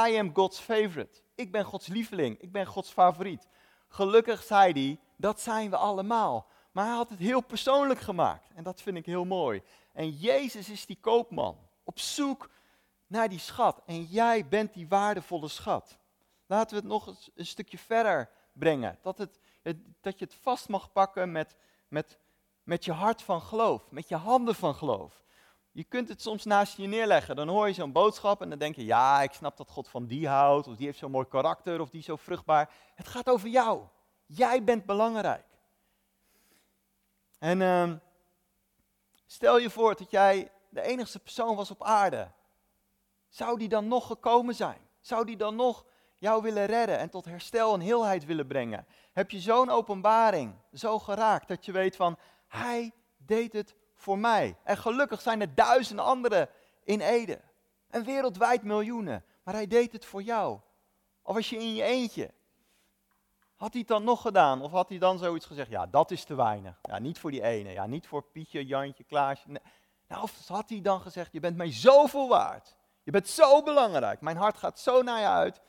I 0.08 0.18
am 0.18 0.36
God's 0.36 0.60
favorite. 0.60 1.22
Ik 1.36 1.52
ben 1.52 1.66
Gods 1.66 1.88
lieveling, 1.88 2.42
ik 2.42 2.52
ben 2.52 2.66
Gods 2.66 2.92
favoriet. 2.92 3.48
Gelukkig 3.88 4.44
zei 4.44 4.72
hij, 4.72 5.00
dat 5.16 5.42
zijn 5.42 5.70
we 5.70 5.78
allemaal. 5.78 6.48
Maar 6.72 6.86
hij 6.86 6.96
had 6.96 7.10
het 7.10 7.20
heel 7.20 7.42
persoonlijk 7.42 8.00
gemaakt 8.00 8.52
en 8.56 8.64
dat 8.64 8.82
vind 8.82 8.98
ik 8.98 9.06
heel 9.06 9.26
mooi. 9.26 9.62
En 9.94 10.10
Jezus 10.10 10.70
is 10.70 10.86
die 10.86 10.98
koopman, 11.02 11.58
op 11.84 12.00
zoek 12.00 12.50
naar 13.08 13.30
die 13.30 13.40
schat. 13.40 13.82
En 13.86 14.04
jij 14.04 14.48
bent 14.48 14.74
die 14.74 14.88
waardevolle 14.88 15.48
schat. 15.48 15.98
Laten 16.46 16.70
we 16.70 16.82
het 16.82 16.92
nog 16.92 17.08
een, 17.36 17.46
stukje 17.46 17.78
verder 17.78 18.30
brengen. 18.54 18.98
Dat, 19.02 19.18
het, 19.18 19.40
dat 20.02 20.20
je 20.20 20.26
het 20.26 20.34
vast 20.34 20.70
mag 20.70 20.92
pakken 20.92 21.32
met, 21.32 21.56
met 21.96 22.18
met 22.66 22.86
je 22.86 22.92
hart 22.92 23.22
van 23.22 23.42
geloof, 23.42 23.92
met 23.92 24.08
je 24.08 24.16
handen 24.16 24.56
van 24.56 24.76
geloof. 24.76 25.24
Je 25.72 25.84
kunt 25.84 26.10
het 26.10 26.22
soms 26.22 26.44
naast 26.44 26.78
je 26.78 26.88
neerleggen. 26.88 27.36
Dan 27.36 27.48
hoor 27.48 27.68
je 27.68 27.74
zo'n 27.74 27.92
boodschap 27.92 28.42
en 28.42 28.50
dan 28.50 28.60
denk 28.60 28.76
je, 28.76 28.86
ja, 28.86 29.22
ik 29.22 29.34
snap 29.34 29.58
dat 29.58 29.70
God 29.70 29.88
van 29.88 30.06
die 30.06 30.28
houdt, 30.28 30.68
of 30.68 30.76
die 30.76 30.86
heeft 30.86 30.98
zo'n 30.98 31.12
mooi 31.12 31.28
karakter, 31.28 31.82
of 31.82 31.90
die 31.90 32.00
is 32.00 32.06
zo 32.06 32.16
vruchtbaar. 32.16 32.74
Het 32.96 33.08
gaat 33.08 33.30
over 33.30 33.50
jou. 33.50 33.84
Jij 34.26 34.64
bent 34.64 34.86
belangrijk. 34.86 35.46
En 37.40 37.60
uh, 37.60 37.92
stel 39.26 39.58
je 39.58 39.70
voor 39.70 39.96
dat 39.96 40.12
jij 40.12 40.52
de 40.70 40.82
enigste 40.82 41.20
persoon 41.20 41.56
was 41.56 41.72
op 41.72 41.84
aarde. 41.84 42.32
Zou 43.30 43.58
die 43.58 43.70
dan 43.70 43.88
nog 43.88 44.08
gekomen 44.08 44.56
zijn? 44.56 44.80
Zou 45.02 45.26
die 45.26 45.38
dan 45.38 45.56
nog 45.56 45.86
jou 46.18 46.42
willen 46.42 46.66
redden 46.66 46.98
en 46.98 47.10
tot 47.10 47.26
herstel 47.26 47.74
en 47.74 47.80
heelheid 47.80 48.26
willen 48.26 48.48
brengen? 48.48 48.86
Heb 49.12 49.32
je 49.32 49.40
zo'n 49.40 49.70
openbaring, 49.70 50.56
zo 50.74 51.00
geraakt, 51.00 51.48
dat 51.48 51.66
je 51.66 51.72
weet 51.72 51.96
van, 51.96 52.18
hij 52.48 52.92
deed 53.18 53.54
het 53.54 53.76
voor 53.94 54.18
mij. 54.18 54.58
En 54.64 54.78
gelukkig 54.78 55.22
zijn 55.22 55.42
er 55.42 55.56
duizenden 55.56 56.06
anderen 56.06 56.50
in 56.84 57.02
Ede. 57.02 57.42
En 57.90 58.04
wereldwijd 58.04 58.64
miljoenen. 58.64 59.24
Maar 59.44 59.54
hij 59.54 59.68
deed 59.68 59.92
het 59.92 60.06
voor 60.06 60.22
jou. 60.22 60.60
Of 61.22 61.36
was 61.36 61.50
je 61.50 61.58
in 61.58 61.76
je 61.76 61.84
eentje? 61.84 62.34
Had 63.56 63.72
hij 63.72 63.80
het 63.80 63.90
dan 63.90 64.04
nog 64.04 64.22
gedaan? 64.22 64.62
Of 64.62 64.72
had 64.72 64.90
hij 64.90 64.98
dan 64.98 65.18
zoiets 65.18 65.46
gezegd? 65.46 65.70
Ja, 65.70 65.86
dat 65.86 66.12
is 66.12 66.24
te 66.24 66.36
weinig. 66.36 66.80
Ja, 66.82 67.00
niet 67.00 67.20
voor 67.20 67.32
die 67.32 67.44
ene. 67.44 67.72
Ja, 67.72 67.86
niet 67.86 68.08
voor 68.08 68.24
Pietje, 68.24 68.66
Jantje, 68.66 69.04
Klaasje. 69.04 69.48
Nou, 70.08 70.22
of 70.22 70.48
had 70.48 70.70
hij 70.70 70.82
dan 70.82 71.02
gezegd: 71.02 71.32
Je 71.32 71.40
bent 71.40 71.58
mij 71.58 71.72
zoveel 71.72 72.28
waard. 72.28 72.76
Je 73.04 73.12
bent 73.12 73.28
zo 73.28 73.64
belangrijk. 73.64 74.22
Mijn 74.22 74.38
hart 74.38 74.58
gaat 74.58 74.80
zo 74.80 75.02
naar 75.02 75.20
je 75.20 75.28
uit. 75.28 75.62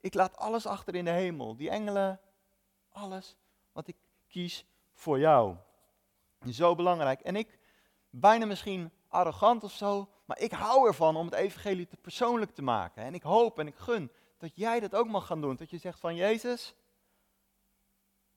Ik 0.00 0.14
laat 0.14 0.36
alles 0.36 0.66
achter 0.66 0.94
in 0.94 1.04
de 1.04 1.10
hemel. 1.10 1.56
Die 1.56 1.70
engelen, 1.70 2.20
alles. 2.88 3.36
Want 3.72 3.88
ik 3.88 3.96
kies 4.28 4.66
voor 4.92 5.18
jou. 5.18 5.56
Zo 6.50 6.74
belangrijk. 6.74 7.20
En 7.20 7.36
ik, 7.36 7.58
bijna 8.10 8.46
misschien 8.46 8.92
arrogant 9.08 9.64
of 9.64 9.72
zo, 9.72 10.08
maar 10.24 10.38
ik 10.38 10.52
hou 10.52 10.86
ervan 10.86 11.16
om 11.16 11.24
het 11.24 11.34
evangelie 11.34 11.86
te 11.86 11.96
persoonlijk 11.96 12.54
te 12.54 12.62
maken. 12.62 13.02
En 13.02 13.14
ik 13.14 13.22
hoop 13.22 13.58
en 13.58 13.66
ik 13.66 13.76
gun 13.76 14.12
dat 14.38 14.56
jij 14.56 14.80
dat 14.80 14.94
ook 14.94 15.08
mag 15.08 15.26
gaan 15.26 15.40
doen. 15.40 15.56
Dat 15.56 15.70
je 15.70 15.78
zegt 15.78 16.00
van 16.00 16.14
Jezus, 16.14 16.74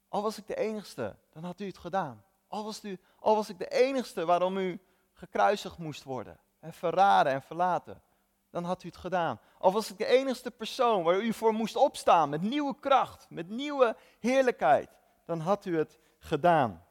al 0.07 0.21
was 0.21 0.37
ik 0.37 0.47
de 0.47 0.55
enigste, 0.55 1.15
dan 1.29 1.43
had 1.43 1.59
u 1.59 1.65
het 1.65 1.77
gedaan. 1.77 2.23
Al 2.47 2.63
was, 2.63 2.83
u, 2.83 2.99
al 3.19 3.35
was 3.35 3.49
ik 3.49 3.57
de 3.57 3.67
enigste 3.67 4.25
waarom 4.25 4.57
u 4.57 4.79
gekruisigd 5.13 5.77
moest 5.77 6.03
worden. 6.03 6.39
En 6.59 6.73
verraden 6.73 7.33
en 7.33 7.41
verlaten. 7.41 8.01
Dan 8.51 8.63
had 8.63 8.83
u 8.83 8.87
het 8.87 8.97
gedaan. 8.97 9.39
Al 9.57 9.71
was 9.71 9.91
ik 9.91 9.97
de 9.97 10.05
enigste 10.05 10.51
persoon 10.51 11.03
waar 11.03 11.19
u 11.19 11.33
voor 11.33 11.53
moest 11.53 11.75
opstaan. 11.75 12.29
Met 12.29 12.41
nieuwe 12.41 12.75
kracht. 12.79 13.25
Met 13.29 13.49
nieuwe 13.49 13.95
heerlijkheid. 14.19 14.89
Dan 15.25 15.39
had 15.39 15.65
u 15.65 15.77
het 15.77 15.99
gedaan. 16.19 16.85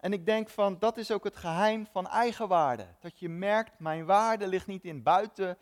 En 0.00 0.12
ik 0.12 0.26
denk 0.26 0.48
van, 0.48 0.78
dat 0.78 0.96
is 0.96 1.10
ook 1.10 1.24
het 1.24 1.36
geheim 1.36 1.86
van 1.86 2.08
eigenwaarde. 2.08 2.86
Dat 3.00 3.18
je 3.18 3.28
merkt, 3.28 3.78
mijn 3.78 4.04
waarde 4.04 4.46
ligt 4.46 4.66
niet 4.66 4.84
in 4.84 5.02
buiten, 5.02 5.58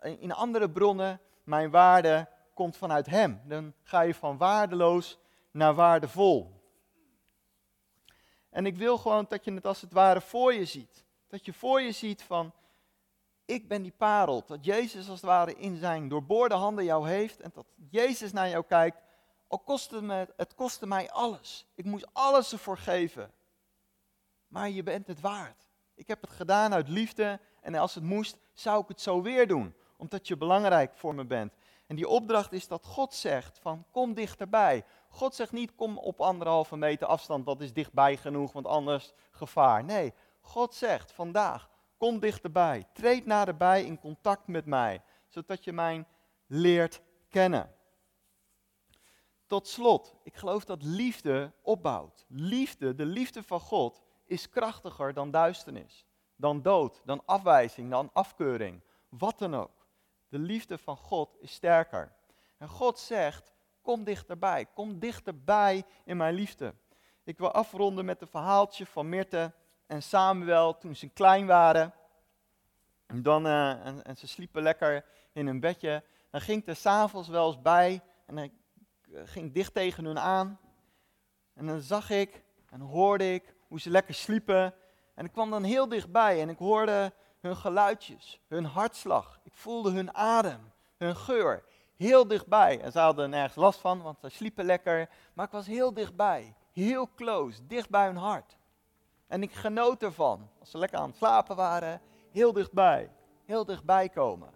in 0.00 0.32
andere 0.32 0.70
bronnen. 0.70 1.20
Mijn 1.44 1.70
waarde 1.70 2.28
komt 2.54 2.76
vanuit 2.76 3.06
Hem. 3.06 3.40
Dan 3.44 3.74
ga 3.82 4.00
je 4.00 4.14
van 4.14 4.36
waardeloos 4.36 5.18
naar 5.50 5.74
waardevol. 5.74 6.60
En 8.50 8.66
ik 8.66 8.76
wil 8.76 8.98
gewoon 8.98 9.26
dat 9.28 9.44
je 9.44 9.52
het 9.52 9.66
als 9.66 9.80
het 9.80 9.92
ware 9.92 10.20
voor 10.20 10.54
je 10.54 10.64
ziet. 10.64 11.04
Dat 11.30 11.44
je 11.44 11.52
voor 11.52 11.80
je 11.80 11.92
ziet 11.92 12.22
van, 12.22 12.52
ik 13.44 13.68
ben 13.68 13.82
die 13.82 13.92
parel. 13.96 14.44
Dat 14.46 14.64
Jezus 14.64 15.08
als 15.08 15.20
het 15.20 15.30
ware 15.30 15.54
in 15.54 15.76
zijn 15.76 16.08
doorboorde 16.08 16.54
handen 16.54 16.84
jou 16.84 17.08
heeft. 17.08 17.40
En 17.40 17.50
dat 17.54 17.66
Jezus 17.90 18.32
naar 18.32 18.48
jou 18.48 18.64
kijkt. 18.64 19.02
Al 19.48 19.58
kostte 19.58 20.02
me, 20.02 20.28
het 20.36 20.54
kostte 20.54 20.86
mij 20.86 21.10
alles. 21.10 21.66
Ik 21.74 21.84
moest 21.84 22.06
alles 22.12 22.52
ervoor 22.52 22.78
geven. 22.78 23.32
Maar 24.46 24.70
je 24.70 24.82
bent 24.82 25.06
het 25.06 25.20
waard. 25.20 25.68
Ik 25.94 26.08
heb 26.08 26.20
het 26.20 26.30
gedaan 26.30 26.74
uit 26.74 26.88
liefde. 26.88 27.40
En 27.60 27.74
als 27.74 27.94
het 27.94 28.04
moest, 28.04 28.38
zou 28.52 28.82
ik 28.82 28.88
het 28.88 29.00
zo 29.00 29.22
weer 29.22 29.48
doen. 29.48 29.74
Omdat 29.96 30.28
je 30.28 30.36
belangrijk 30.36 30.94
voor 30.94 31.14
me 31.14 31.24
bent. 31.24 31.52
En 31.90 31.96
die 31.96 32.08
opdracht 32.08 32.52
is 32.52 32.68
dat 32.68 32.84
God 32.84 33.14
zegt 33.14 33.58
van 33.58 33.84
kom 33.90 34.14
dichterbij. 34.14 34.84
God 35.08 35.34
zegt 35.34 35.52
niet 35.52 35.74
kom 35.74 35.98
op 35.98 36.20
anderhalve 36.20 36.76
meter 36.76 37.06
afstand, 37.06 37.46
dat 37.46 37.60
is 37.60 37.72
dichtbij 37.72 38.16
genoeg, 38.16 38.52
want 38.52 38.66
anders 38.66 39.12
gevaar. 39.30 39.84
Nee, 39.84 40.14
God 40.50 40.74
zegt 40.74 41.12
vandaag 41.12 41.70
kom 41.96 42.18
dichterbij. 42.18 42.86
Treed 42.92 43.26
naderbij 43.26 43.84
in 43.84 43.98
contact 43.98 44.46
met 44.46 44.66
mij, 44.66 45.02
zodat 45.28 45.64
je 45.64 45.72
mij 45.72 46.04
leert 46.46 47.02
kennen. 47.28 47.74
Tot 49.46 49.68
slot, 49.68 50.14
ik 50.22 50.36
geloof 50.36 50.64
dat 50.64 50.82
liefde 50.82 51.52
opbouwt. 51.62 52.24
Liefde, 52.28 52.94
de 52.94 53.04
liefde 53.04 53.42
van 53.42 53.60
God, 53.60 54.02
is 54.24 54.48
krachtiger 54.48 55.14
dan 55.14 55.30
duisternis, 55.30 56.06
dan 56.36 56.62
dood, 56.62 57.02
dan 57.04 57.22
afwijzing, 57.24 57.90
dan 57.90 58.10
afkeuring, 58.12 58.82
wat 59.08 59.38
dan 59.38 59.54
ook. 59.54 59.86
De 60.28 60.38
liefde 60.38 60.78
van 60.78 60.96
God 60.96 61.36
is 61.40 61.52
sterker. 61.52 62.12
En 62.58 62.68
God 62.68 62.98
zegt, 62.98 63.52
kom 63.82 64.04
dichterbij, 64.04 64.66
kom 64.74 64.98
dichterbij 64.98 65.84
in 66.04 66.16
mijn 66.16 66.34
liefde. 66.34 66.74
Ik 67.24 67.38
wil 67.38 67.50
afronden 67.52 68.04
met 68.04 68.20
een 68.20 68.26
verhaaltje 68.26 68.86
van 68.86 69.08
Mirte 69.08 69.52
en 69.90 70.02
Samuel 70.02 70.78
toen 70.78 70.96
ze 70.96 71.08
klein 71.08 71.46
waren. 71.46 71.94
En, 73.06 73.22
dan, 73.22 73.46
en, 73.46 74.16
ze 74.16 74.26
sliepen 74.26 74.62
lekker 74.62 75.04
in 75.32 75.46
hun 75.46 75.60
bedje. 75.60 76.02
Dan 76.30 76.40
ging 76.40 76.60
ik 76.60 76.68
er 76.68 76.76
s'avonds 76.76 77.28
wel 77.28 77.46
eens 77.46 77.62
bij 77.62 78.00
en 78.26 78.38
ik 78.38 78.52
ging 79.24 79.52
dicht 79.52 79.74
tegen 79.74 80.04
hun 80.04 80.18
aan. 80.18 80.58
En 81.54 81.66
dan 81.66 81.80
zag 81.80 82.10
ik 82.10 82.42
en 82.70 82.80
hoorde 82.80 83.32
ik 83.32 83.54
hoe 83.68 83.80
ze 83.80 83.90
lekker 83.90 84.14
sliepen. 84.14 84.74
En 85.14 85.24
ik 85.24 85.32
kwam 85.32 85.50
dan 85.50 85.62
heel 85.62 85.88
dichtbij 85.88 86.40
en 86.40 86.48
ik 86.48 86.58
hoorde 86.58 87.12
hun 87.40 87.56
geluidjes, 87.56 88.40
hun 88.48 88.64
hartslag. 88.64 89.40
Ik 89.42 89.54
voelde 89.54 89.90
hun 89.90 90.14
adem, 90.14 90.72
hun 90.96 91.16
geur, 91.16 91.64
heel 91.96 92.26
dichtbij. 92.26 92.80
En 92.80 92.92
ze 92.92 92.98
hadden 92.98 93.30
nergens 93.30 93.54
last 93.54 93.80
van, 93.80 94.02
want 94.02 94.18
ze 94.20 94.28
sliepen 94.28 94.64
lekker. 94.64 95.08
Maar 95.32 95.46
ik 95.46 95.52
was 95.52 95.66
heel 95.66 95.94
dichtbij, 95.94 96.54
heel 96.72 97.10
close, 97.14 97.66
dicht 97.66 97.90
bij 97.90 98.06
hun 98.06 98.16
hart. 98.16 98.58
En 99.30 99.42
ik 99.42 99.52
genoot 99.52 100.02
ervan, 100.02 100.48
als 100.58 100.70
ze 100.70 100.78
lekker 100.78 100.98
aan 100.98 101.08
het 101.08 101.16
slapen 101.16 101.56
waren, 101.56 102.00
heel 102.30 102.52
dichtbij, 102.52 103.10
heel 103.44 103.64
dichtbij 103.64 104.08
komen. 104.08 104.50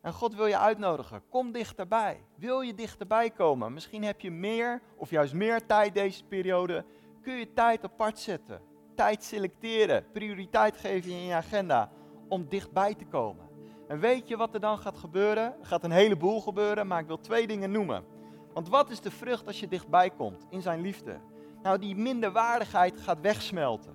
En 0.00 0.12
God 0.12 0.34
wil 0.34 0.46
je 0.46 0.58
uitnodigen, 0.58 1.22
kom 1.28 1.52
dichterbij. 1.52 2.24
Wil 2.34 2.60
je 2.60 2.74
dichterbij 2.74 3.30
komen? 3.30 3.72
Misschien 3.72 4.04
heb 4.04 4.20
je 4.20 4.30
meer 4.30 4.82
of 4.96 5.10
juist 5.10 5.34
meer 5.34 5.66
tijd 5.66 5.94
deze 5.94 6.24
periode. 6.24 6.84
Kun 7.22 7.34
je 7.34 7.52
tijd 7.52 7.84
apart 7.84 8.18
zetten 8.18 8.68
tijd 9.00 9.24
selecteren, 9.24 10.04
prioriteit 10.12 10.76
geven 10.76 11.10
in 11.10 11.24
je 11.24 11.34
agenda 11.34 11.90
om 12.28 12.48
dichtbij 12.48 12.94
te 12.94 13.04
komen. 13.04 13.48
En 13.88 13.98
weet 13.98 14.28
je 14.28 14.36
wat 14.36 14.54
er 14.54 14.60
dan 14.60 14.78
gaat 14.78 14.98
gebeuren? 14.98 15.44
Er 15.44 15.66
gaat 15.66 15.84
een 15.84 15.90
heleboel 15.90 16.40
gebeuren, 16.40 16.86
maar 16.86 17.00
ik 17.00 17.06
wil 17.06 17.20
twee 17.20 17.46
dingen 17.46 17.70
noemen. 17.70 18.04
Want 18.52 18.68
wat 18.68 18.90
is 18.90 19.00
de 19.00 19.10
vrucht 19.10 19.46
als 19.46 19.60
je 19.60 19.68
dichtbij 19.68 20.10
komt 20.10 20.46
in 20.50 20.62
zijn 20.62 20.80
liefde? 20.80 21.20
Nou, 21.62 21.78
die 21.78 21.96
minderwaardigheid 21.96 23.00
gaat 23.00 23.20
wegsmelten. 23.20 23.92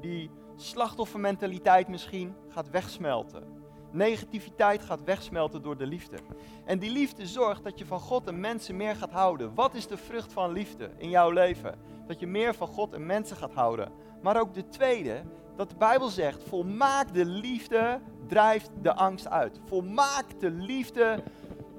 Die 0.00 0.30
slachtoffermentaliteit 0.56 1.88
misschien 1.88 2.34
gaat 2.48 2.70
wegsmelten. 2.70 3.42
Negativiteit 3.90 4.82
gaat 4.82 5.04
wegsmelten 5.04 5.62
door 5.62 5.76
de 5.76 5.86
liefde. 5.86 6.16
En 6.64 6.78
die 6.78 6.90
liefde 6.90 7.26
zorgt 7.26 7.64
dat 7.64 7.78
je 7.78 7.86
van 7.86 8.00
God 8.00 8.26
en 8.26 8.40
mensen 8.40 8.76
meer 8.76 8.96
gaat 8.96 9.10
houden. 9.10 9.54
Wat 9.54 9.74
is 9.74 9.86
de 9.86 9.96
vrucht 9.96 10.32
van 10.32 10.52
liefde 10.52 10.90
in 10.96 11.08
jouw 11.08 11.30
leven? 11.30 11.78
Dat 12.06 12.20
je 12.20 12.26
meer 12.26 12.54
van 12.54 12.66
God 12.66 12.92
en 12.92 13.06
mensen 13.06 13.36
gaat 13.36 13.54
houden. 13.54 13.92
Maar 14.22 14.40
ook 14.40 14.54
de 14.54 14.68
tweede, 14.68 15.22
dat 15.56 15.70
de 15.70 15.76
Bijbel 15.76 16.08
zegt, 16.08 16.42
volmaakte 16.42 17.24
liefde 17.24 18.00
drijft 18.26 18.70
de 18.82 18.94
angst 18.94 19.28
uit. 19.28 19.60
Volmaakte 19.64 20.50
liefde 20.50 21.22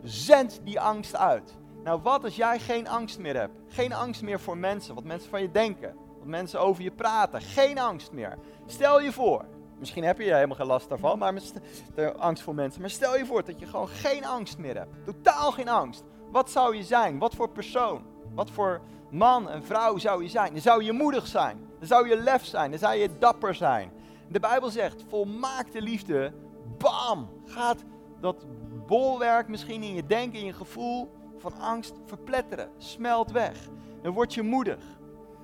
zendt 0.04 0.60
die 0.64 0.80
angst 0.80 1.16
uit. 1.16 1.56
Nou, 1.86 2.02
wat 2.02 2.24
als 2.24 2.36
jij 2.36 2.60
geen 2.60 2.88
angst 2.88 3.20
meer 3.20 3.36
hebt? 3.36 3.60
Geen 3.68 3.94
angst 3.94 4.22
meer 4.22 4.40
voor 4.40 4.58
mensen, 4.58 4.96
wat 4.96 5.04
mensen 5.04 5.30
van 5.30 5.42
je 5.42 5.52
denken, 5.52 5.96
wat 6.18 6.28
mensen 6.28 6.60
over 6.60 6.84
je 6.84 6.92
praten. 6.92 7.42
Geen 7.42 7.80
angst 7.80 8.12
meer. 8.12 8.38
Stel 8.66 9.02
je 9.02 9.12
voor, 9.12 9.46
misschien 9.80 10.04
heb 10.04 10.20
je 10.20 10.34
helemaal 10.34 10.56
geen 10.56 10.66
last 10.66 10.90
daarvan, 10.90 11.20
maar 11.20 11.34
de 11.96 12.14
angst 12.14 12.44
voor 12.44 12.56
mensen. 12.56 12.82
Maar 12.82 12.90
stel 12.90 13.18
je 13.18 13.26
voor 13.26 13.46
dat 13.46 13.60
je 13.60 13.66
gewoon 13.66 13.88
geen 13.88 14.26
angst 14.26 14.58
meer 14.58 14.78
hebt. 14.78 15.06
Totaal 15.06 15.52
geen 15.52 15.70
angst. 15.70 16.04
Wat 16.32 16.52
zou 16.52 16.76
je 16.76 16.84
zijn? 16.84 17.20
Wat 17.20 17.36
voor 17.36 17.50
persoon? 17.50 18.04
Wat 18.34 18.50
voor 18.52 18.82
man 19.10 19.50
en 19.50 19.64
vrouw 19.64 19.98
zou 19.98 20.24
je 20.24 20.30
zijn? 20.30 20.54
Dan 20.54 20.62
zou 20.62 20.84
je 20.84 20.92
moedig 20.92 21.28
zijn. 21.28 21.68
Dan 21.80 21.88
zou 21.88 22.10
je 22.10 22.18
lef 22.18 22.46
zijn. 22.46 22.70
Dan 22.70 22.80
zou 22.80 22.96
je 22.96 23.10
dapper 23.20 23.56
zijn. 23.56 23.92
De 24.28 24.40
Bijbel 24.40 24.70
zegt, 24.70 25.04
volmaakte 25.10 25.82
liefde, 25.82 26.34
bam, 26.78 27.30
gaat 27.46 27.84
dat 28.20 28.46
bolwerk 28.88 29.48
misschien 29.48 29.84
in 29.84 29.94
je 29.94 30.06
denken, 30.06 30.40
in 30.40 30.46
je 30.46 30.54
gevoel 30.54 31.10
van 31.52 31.62
angst 31.62 31.94
verpletteren. 32.06 32.70
Smelt 32.78 33.32
weg. 33.32 33.70
Dan 34.02 34.14
word 34.14 34.34
je 34.34 34.42
moedig. 34.42 35.00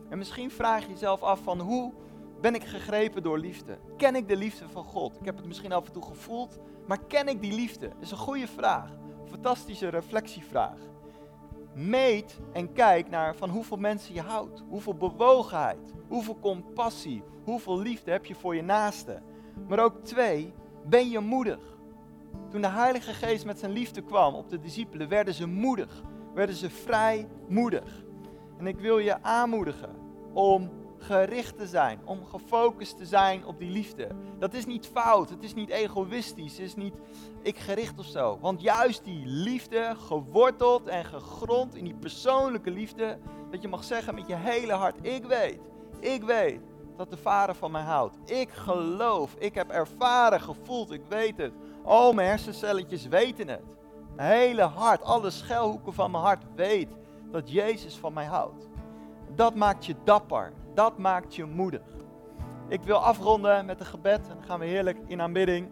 En 0.10 0.18
misschien 0.18 0.52
vraag 0.52 0.82
je 0.82 0.90
jezelf 0.90 1.22
af 1.22 1.40
van 1.40 1.60
hoe 1.60 1.94
ben 2.42 2.56
ik 2.56 2.64
gegrepen 2.64 3.24
door 3.24 3.38
liefde? 3.38 3.78
Ken 3.98 4.16
ik 4.16 4.28
de 4.28 4.36
liefde 4.36 4.70
van 4.70 4.84
God? 4.84 5.18
Ik 5.20 5.26
heb 5.26 5.38
het 5.38 5.46
misschien 5.46 5.72
af 5.72 5.86
en 5.86 5.92
toe 5.92 6.04
gevoeld, 6.04 6.60
maar 6.88 7.00
ken 7.08 7.28
ik 7.28 7.42
die 7.42 7.54
liefde? 7.54 7.88
Dat 7.88 8.02
is 8.02 8.12
een 8.12 8.18
goede 8.18 8.48
vraag. 8.48 8.90
Fantastische 9.26 9.88
reflectievraag 9.88 10.78
meet 11.74 12.40
en 12.54 12.74
kijk 12.74 13.10
naar 13.10 13.36
van 13.36 13.50
hoeveel 13.50 13.78
mensen 13.78 14.14
je 14.14 14.22
houdt. 14.22 14.64
Hoeveel 14.70 14.96
bewogenheid, 14.96 15.94
hoeveel 16.08 16.40
compassie, 16.40 17.24
hoeveel 17.44 17.80
liefde 17.80 18.12
heb 18.12 18.26
je 18.26 18.36
voor 18.36 18.56
je 18.56 18.62
naaste. 18.62 19.22
Maar 19.68 19.80
ook 19.80 20.04
twee, 20.04 20.54
ben 20.86 21.10
je 21.10 21.20
moedig? 21.20 21.60
Toen 22.50 22.62
de 22.62 22.68
Heilige 22.68 23.14
Geest 23.14 23.46
met 23.46 23.60
zijn 23.60 23.72
liefde 23.72 24.02
kwam 24.02 24.36
op 24.36 24.50
de 24.50 24.60
discipelen, 24.60 25.10
werden 25.10 25.34
ze 25.34 25.48
moedig. 25.48 26.04
Werden 26.34 26.56
ze 26.56 26.70
vrij 26.70 27.28
moedig. 27.48 28.04
En 28.58 28.68
ik 28.68 28.80
wil 28.80 28.98
je 28.98 29.24
aanmoedigen 29.24 29.96
om 30.34 30.70
gericht 30.98 31.58
te 31.58 31.68
zijn, 31.68 32.00
om 32.06 32.26
gefocust 32.26 32.98
te 32.98 33.06
zijn 33.06 33.46
op 33.46 33.60
die 33.60 33.70
liefde. 33.70 34.08
Dat 34.40 34.54
is 34.54 34.66
niet 34.66 34.88
fout, 34.88 35.30
het 35.30 35.44
is 35.44 35.54
niet 35.54 35.70
egoïstisch, 35.70 36.52
het 36.52 36.66
is 36.66 36.76
niet 36.76 36.94
ik 37.42 37.58
gericht 37.58 38.00
of 38.00 38.06
zo. 38.06 38.38
Want 38.42 38.62
juist 38.62 39.04
die 39.04 39.26
liefde, 39.26 39.96
geworteld 39.98 40.88
en 40.88 41.06
gegrond 41.06 41.76
in 41.76 41.84
die 41.84 41.96
persoonlijke 41.96 42.72
liefde, 42.72 43.18
dat 43.52 43.62
je 43.62 43.68
mag 43.68 43.84
zeggen 43.84 44.16
met 44.16 44.28
je 44.28 44.36
hele 44.36 44.74
hart, 44.74 44.96
ik 45.02 45.26
weet, 45.26 45.60
ik 46.00 46.24
weet 46.24 46.60
dat 46.98 47.10
de 47.10 47.18
Vader 47.18 47.56
van 47.56 47.72
mij 47.72 47.82
houdt. 47.82 48.32
Ik 48.32 48.50
geloof, 48.50 49.36
ik 49.38 49.56
heb 49.56 49.70
ervaren, 49.70 50.42
gevoeld, 50.42 50.92
ik 50.92 51.02
weet 51.10 51.38
het. 51.38 51.54
Al 51.84 52.14
mijn 52.14 52.28
hersencelletjes 52.28 53.08
weten 53.08 53.48
het. 53.48 53.64
Mijn 54.16 54.38
hele 54.38 54.62
hart, 54.62 55.04
alle 55.04 55.30
schelhoeken 55.30 55.94
van 55.94 56.12
mijn 56.12 56.24
hart 56.24 56.44
weet 56.56 56.98
dat 57.32 57.52
Jezus 57.52 57.98
van 57.98 58.14
mij 58.14 58.26
houdt. 58.26 58.68
Dat 59.36 59.56
maakt 59.56 59.86
je 59.86 59.96
dapper. 60.04 60.54
Dat 60.74 60.98
maakt 60.98 61.36
je 61.36 61.46
moedig. 61.46 61.82
Ik 62.68 62.84
wil 62.84 62.98
afronden 62.98 63.66
met 63.66 63.80
een 63.80 63.86
gebed 63.86 64.28
en 64.30 64.36
dan 64.36 64.44
gaan 64.44 64.60
we 64.60 64.66
heerlijk 64.66 64.98
in 65.08 65.22
aanbidding. 65.22 65.70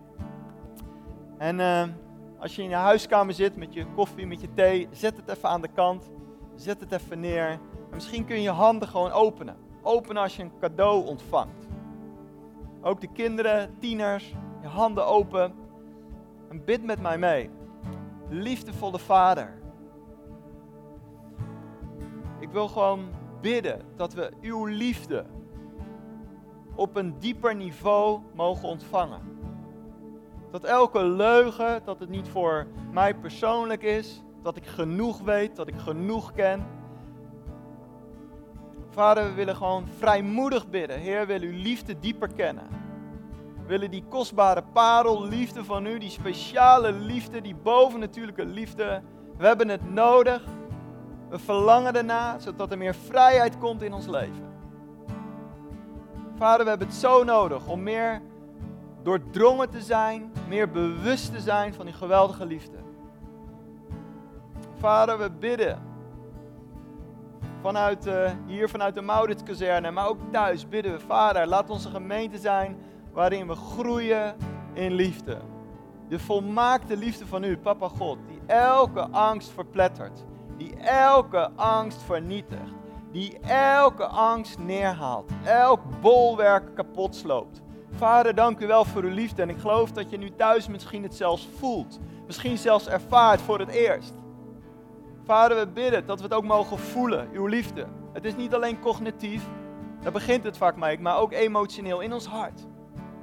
En 1.38 1.60
uh, 1.60 1.84
als 2.39 2.56
je 2.56 2.63
in 2.63 2.69
je 2.69 2.76
huiskamer 2.76 3.34
zit 3.34 3.56
met 3.56 3.74
je 3.74 3.86
koffie, 3.95 4.28
met 4.28 4.41
je 4.41 4.54
thee, 4.54 4.88
zet 4.91 5.17
het 5.17 5.30
even 5.30 5.50
aan 5.50 5.62
de 5.62 5.67
kant. 5.67 6.12
Zet 6.56 6.80
het 6.80 6.91
even 6.91 7.19
neer. 7.19 7.48
En 7.50 7.60
misschien 7.93 8.26
kun 8.26 8.36
je 8.36 8.41
je 8.41 8.50
handen 8.50 8.88
gewoon 8.88 9.12
openen. 9.12 9.58
Openen 9.82 10.22
als 10.22 10.36
je 10.36 10.43
een 10.43 10.60
cadeau 10.60 11.08
ontvangt. 11.08 11.67
Ook 12.82 13.02
de 13.02 13.12
kinderen, 13.12 13.76
tieners, 13.80 14.36
je 14.62 14.67
handen 14.67 15.06
open. 15.06 15.54
En 16.50 16.64
bid 16.66 16.84
met 16.84 17.02
mij 17.02 17.18
mee. 17.18 17.50
Liefdevolle 18.30 19.00
Vader. 19.00 19.58
Ik 22.40 22.50
wil 22.50 22.68
gewoon 22.68 23.10
bidden 23.42 23.82
dat 23.96 24.14
we 24.14 24.32
uw 24.42 24.66
liefde 24.66 25.26
op 26.76 26.96
een 26.96 27.20
dieper 27.20 27.56
niveau 27.56 28.20
mogen 28.34 28.68
ontvangen. 28.68 29.22
Dat 30.52 30.64
elke 30.64 31.04
leugen, 31.04 31.82
dat 31.86 32.00
het 32.00 32.10
niet 32.10 32.28
voor 32.28 32.68
mij 32.92 33.16
persoonlijk 33.16 33.84
is, 33.84 34.24
dat 34.42 34.56
ik 34.56 34.66
genoeg 34.66 35.22
weet, 35.22 35.56
dat 35.56 35.68
ik 35.68 35.78
genoeg 35.78 36.32
ken. 36.32 36.68
Vader, 38.90 39.24
we 39.24 39.34
willen 39.34 39.56
gewoon 39.56 39.88
vrijmoedig 39.98 40.70
bidden. 40.70 41.00
Heer, 41.00 41.28
wil 41.28 41.42
uw 41.42 41.62
liefde 41.62 42.00
dieper 42.00 42.34
kennen. 42.34 42.79
Willen 43.70 43.92
die 43.92 44.04
kostbare 44.10 44.64
parel, 44.74 45.28
liefde 45.28 45.64
van 45.64 45.86
u, 45.86 45.98
die 45.98 46.10
speciale 46.10 46.92
liefde, 46.92 47.42
die 47.42 47.56
bovennatuurlijke 47.56 48.46
liefde. 48.46 49.02
We 49.38 49.46
hebben 49.46 49.68
het 49.68 49.94
nodig. 49.94 50.44
We 51.30 51.40
verlangen 51.40 51.96
erna, 51.96 52.40
zodat 52.40 52.72
er 52.72 52.78
meer 52.78 52.96
vrijheid 52.96 53.58
komt 53.58 53.82
in 53.82 53.94
ons 53.94 54.08
leven. 54.08 54.54
Vader, 56.36 56.64
we 56.64 56.70
hebben 56.70 56.88
het 56.88 56.98
zo 56.98 57.24
nodig 57.24 57.68
om 57.68 57.84
meer 57.84 58.22
doordrongen 59.04 59.70
te 59.70 59.82
zijn, 59.82 60.32
meer 60.48 60.70
bewust 60.70 61.34
te 61.34 61.40
zijn 61.40 61.74
van 61.74 61.86
die 61.86 61.96
geweldige 61.96 62.46
liefde. 62.46 62.78
Vader, 64.80 65.18
we 65.18 65.30
bidden 65.32 65.80
vanuit, 67.62 68.08
uh, 68.08 68.32
hier 68.46 68.70
vanuit 68.70 68.96
de 68.96 69.02
Mauritskazerne, 69.02 69.92
maar 69.92 70.08
ook 70.08 70.20
thuis 70.32 70.70
bidden 70.70 70.92
we, 70.92 71.00
Vader, 71.00 71.48
laat 71.48 71.70
onze 71.70 71.90
gemeente 71.90 72.38
zijn 72.38 72.78
waarin 73.20 73.48
we 73.48 73.56
groeien 73.56 74.36
in 74.74 74.94
liefde. 74.94 75.38
De 76.10 76.20
volmaakte 76.20 76.98
liefde 76.98 77.26
van 77.26 77.44
u, 77.44 77.58
Papa 77.58 77.88
God, 77.88 78.18
die 78.28 78.40
elke 78.46 79.08
angst 79.12 79.50
verplettert, 79.50 80.26
die 80.58 80.76
elke 80.78 81.50
angst 81.56 82.04
vernietigt, 82.04 82.74
die 83.12 83.40
elke 83.48 84.06
angst 84.06 84.60
neerhaalt, 84.60 85.32
elk 85.44 85.82
bolwerk 86.02 86.76
kapot 86.76 87.16
sloopt. 87.16 87.62
Vader, 87.92 88.36
dank 88.36 88.60
u 88.60 88.68
wel 88.68 88.86
voor 88.86 89.04
uw 89.04 89.14
liefde 89.14 89.42
en 89.42 89.50
ik 89.50 89.60
geloof 89.60 89.92
dat 89.92 90.10
je 90.10 90.18
nu 90.18 90.30
thuis 90.36 90.68
misschien 90.68 91.04
het 91.04 91.16
zelfs 91.16 91.48
voelt, 91.58 92.00
misschien 92.26 92.58
zelfs 92.58 92.88
ervaart 92.88 93.42
voor 93.42 93.60
het 93.60 93.70
eerst. 93.70 94.14
Vader, 95.24 95.58
we 95.58 95.68
bidden 95.68 96.06
dat 96.06 96.18
we 96.18 96.24
het 96.24 96.34
ook 96.34 96.46
mogen 96.46 96.80
voelen, 96.80 97.30
uw 97.34 97.46
liefde. 97.46 97.86
Het 98.14 98.26
is 98.26 98.36
niet 98.36 98.54
alleen 98.54 98.80
cognitief, 98.80 99.44
daar 100.02 100.12
begint 100.12 100.44
het 100.44 100.58
vaak 100.58 100.76
mee, 100.76 101.00
maar 101.00 101.18
ook 101.18 101.34
emotioneel 101.34 102.00
in 102.00 102.14
ons 102.14 102.26
hart. 102.26 102.68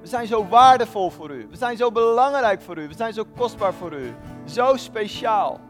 We 0.06 0.12
zijn 0.12 0.26
zo 0.26 0.46
waardevol 0.48 1.10
voor 1.10 1.30
u. 1.30 1.46
We 1.50 1.56
zijn 1.56 1.76
zo 1.76 1.92
belangrijk 1.92 2.60
voor 2.62 2.78
u. 2.78 2.88
We 2.88 2.94
zijn 2.94 3.12
zo 3.12 3.24
kostbaar 3.36 3.74
voor 3.74 3.92
u. 3.92 4.14
Zo 4.44 4.76
speciaal. 4.76 5.60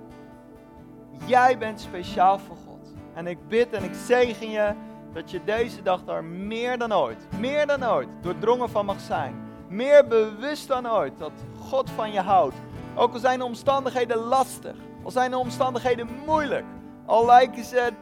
Jij 1.27 1.59
bent 1.59 1.81
speciaal 1.81 2.39
voor 2.39 2.57
God. 2.67 2.95
En 3.15 3.27
ik 3.27 3.49
bid 3.49 3.73
en 3.73 3.85
ik 3.85 3.95
zegen 4.07 4.51
je 4.51 4.75
dat 5.13 5.31
je 5.31 5.45
deze 5.45 5.83
dag 5.83 6.05
daar 6.05 6.25
meer 6.25 6.79
dan 6.79 6.95
ooit, 6.95 7.27
meer 7.39 7.67
dan 7.67 7.85
ooit, 7.85 8.09
doordrongen 8.21 8.71
van 8.71 8.87
mag 8.87 9.01
zijn. 9.01 9.35
Meer 9.69 10.07
bewust 10.07 10.69
dan 10.69 10.91
ooit 10.91 11.19
dat 11.19 11.33
God 11.69 11.91
van 11.91 12.13
je 12.13 12.21
houdt. 12.21 12.57
Ook 12.95 13.13
al 13.13 13.19
zijn 13.19 13.39
de 13.39 13.45
omstandigheden 13.45 14.17
lastig, 14.17 14.77
al 15.05 15.11
zijn 15.11 15.31
de 15.31 15.39
omstandigheden 15.39 16.09
moeilijk, 16.27 16.65
al 17.07 17.27
lijken 17.27 17.65
ze 17.65 17.93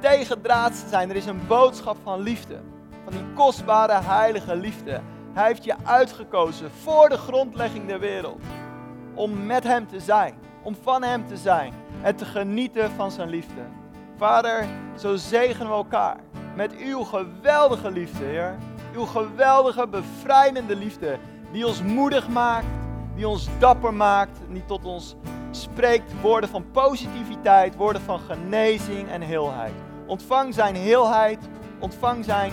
tegendraads 0.00 0.82
te 0.82 0.88
zijn, 0.88 1.10
er 1.10 1.16
is 1.16 1.26
een 1.26 1.46
boodschap 1.46 1.96
van 2.02 2.20
liefde. 2.20 2.60
Van 3.04 3.12
die 3.12 3.32
kostbare 3.34 4.00
heilige 4.02 4.56
liefde. 4.56 5.00
Hij 5.34 5.46
heeft 5.46 5.64
je 5.64 5.74
uitgekozen 5.84 6.70
voor 6.70 7.08
de 7.08 7.16
grondlegging 7.16 7.86
der 7.86 8.00
wereld. 8.00 8.42
Om 9.14 9.46
met 9.46 9.64
Hem 9.64 9.86
te 9.86 10.00
zijn, 10.00 10.34
om 10.62 10.76
van 10.82 11.02
Hem 11.02 11.26
te 11.26 11.36
zijn 11.36 11.72
en 12.02 12.16
te 12.16 12.24
genieten 12.24 12.90
van 12.90 13.10
Zijn 13.10 13.28
liefde. 13.28 13.60
Vader, 14.16 14.66
zo 14.98 15.16
zegenen 15.16 15.68
we 15.68 15.74
elkaar 15.74 16.16
met 16.56 16.76
uw 16.76 17.02
geweldige 17.02 17.90
liefde, 17.90 18.24
Heer. 18.24 18.54
Uw 18.94 19.04
geweldige, 19.04 19.88
bevrijdende 19.88 20.76
liefde, 20.76 21.18
die 21.52 21.66
ons 21.66 21.82
moedig 21.82 22.28
maakt, 22.28 22.66
die 23.14 23.28
ons 23.28 23.48
dapper 23.58 23.94
maakt, 23.94 24.38
die 24.48 24.64
tot 24.64 24.84
ons 24.84 25.16
spreekt 25.50 26.20
woorden 26.20 26.50
van 26.50 26.70
positiviteit, 26.70 27.76
woorden 27.76 28.02
van 28.02 28.20
genezing 28.20 29.08
en 29.08 29.20
heelheid. 29.20 29.74
Ontvang 30.06 30.54
zijn 30.54 30.74
heelheid, 30.74 31.38
ontvang 31.78 32.24
zijn 32.24 32.52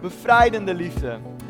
bevrijdende 0.00 0.74
liefde. 0.74 1.18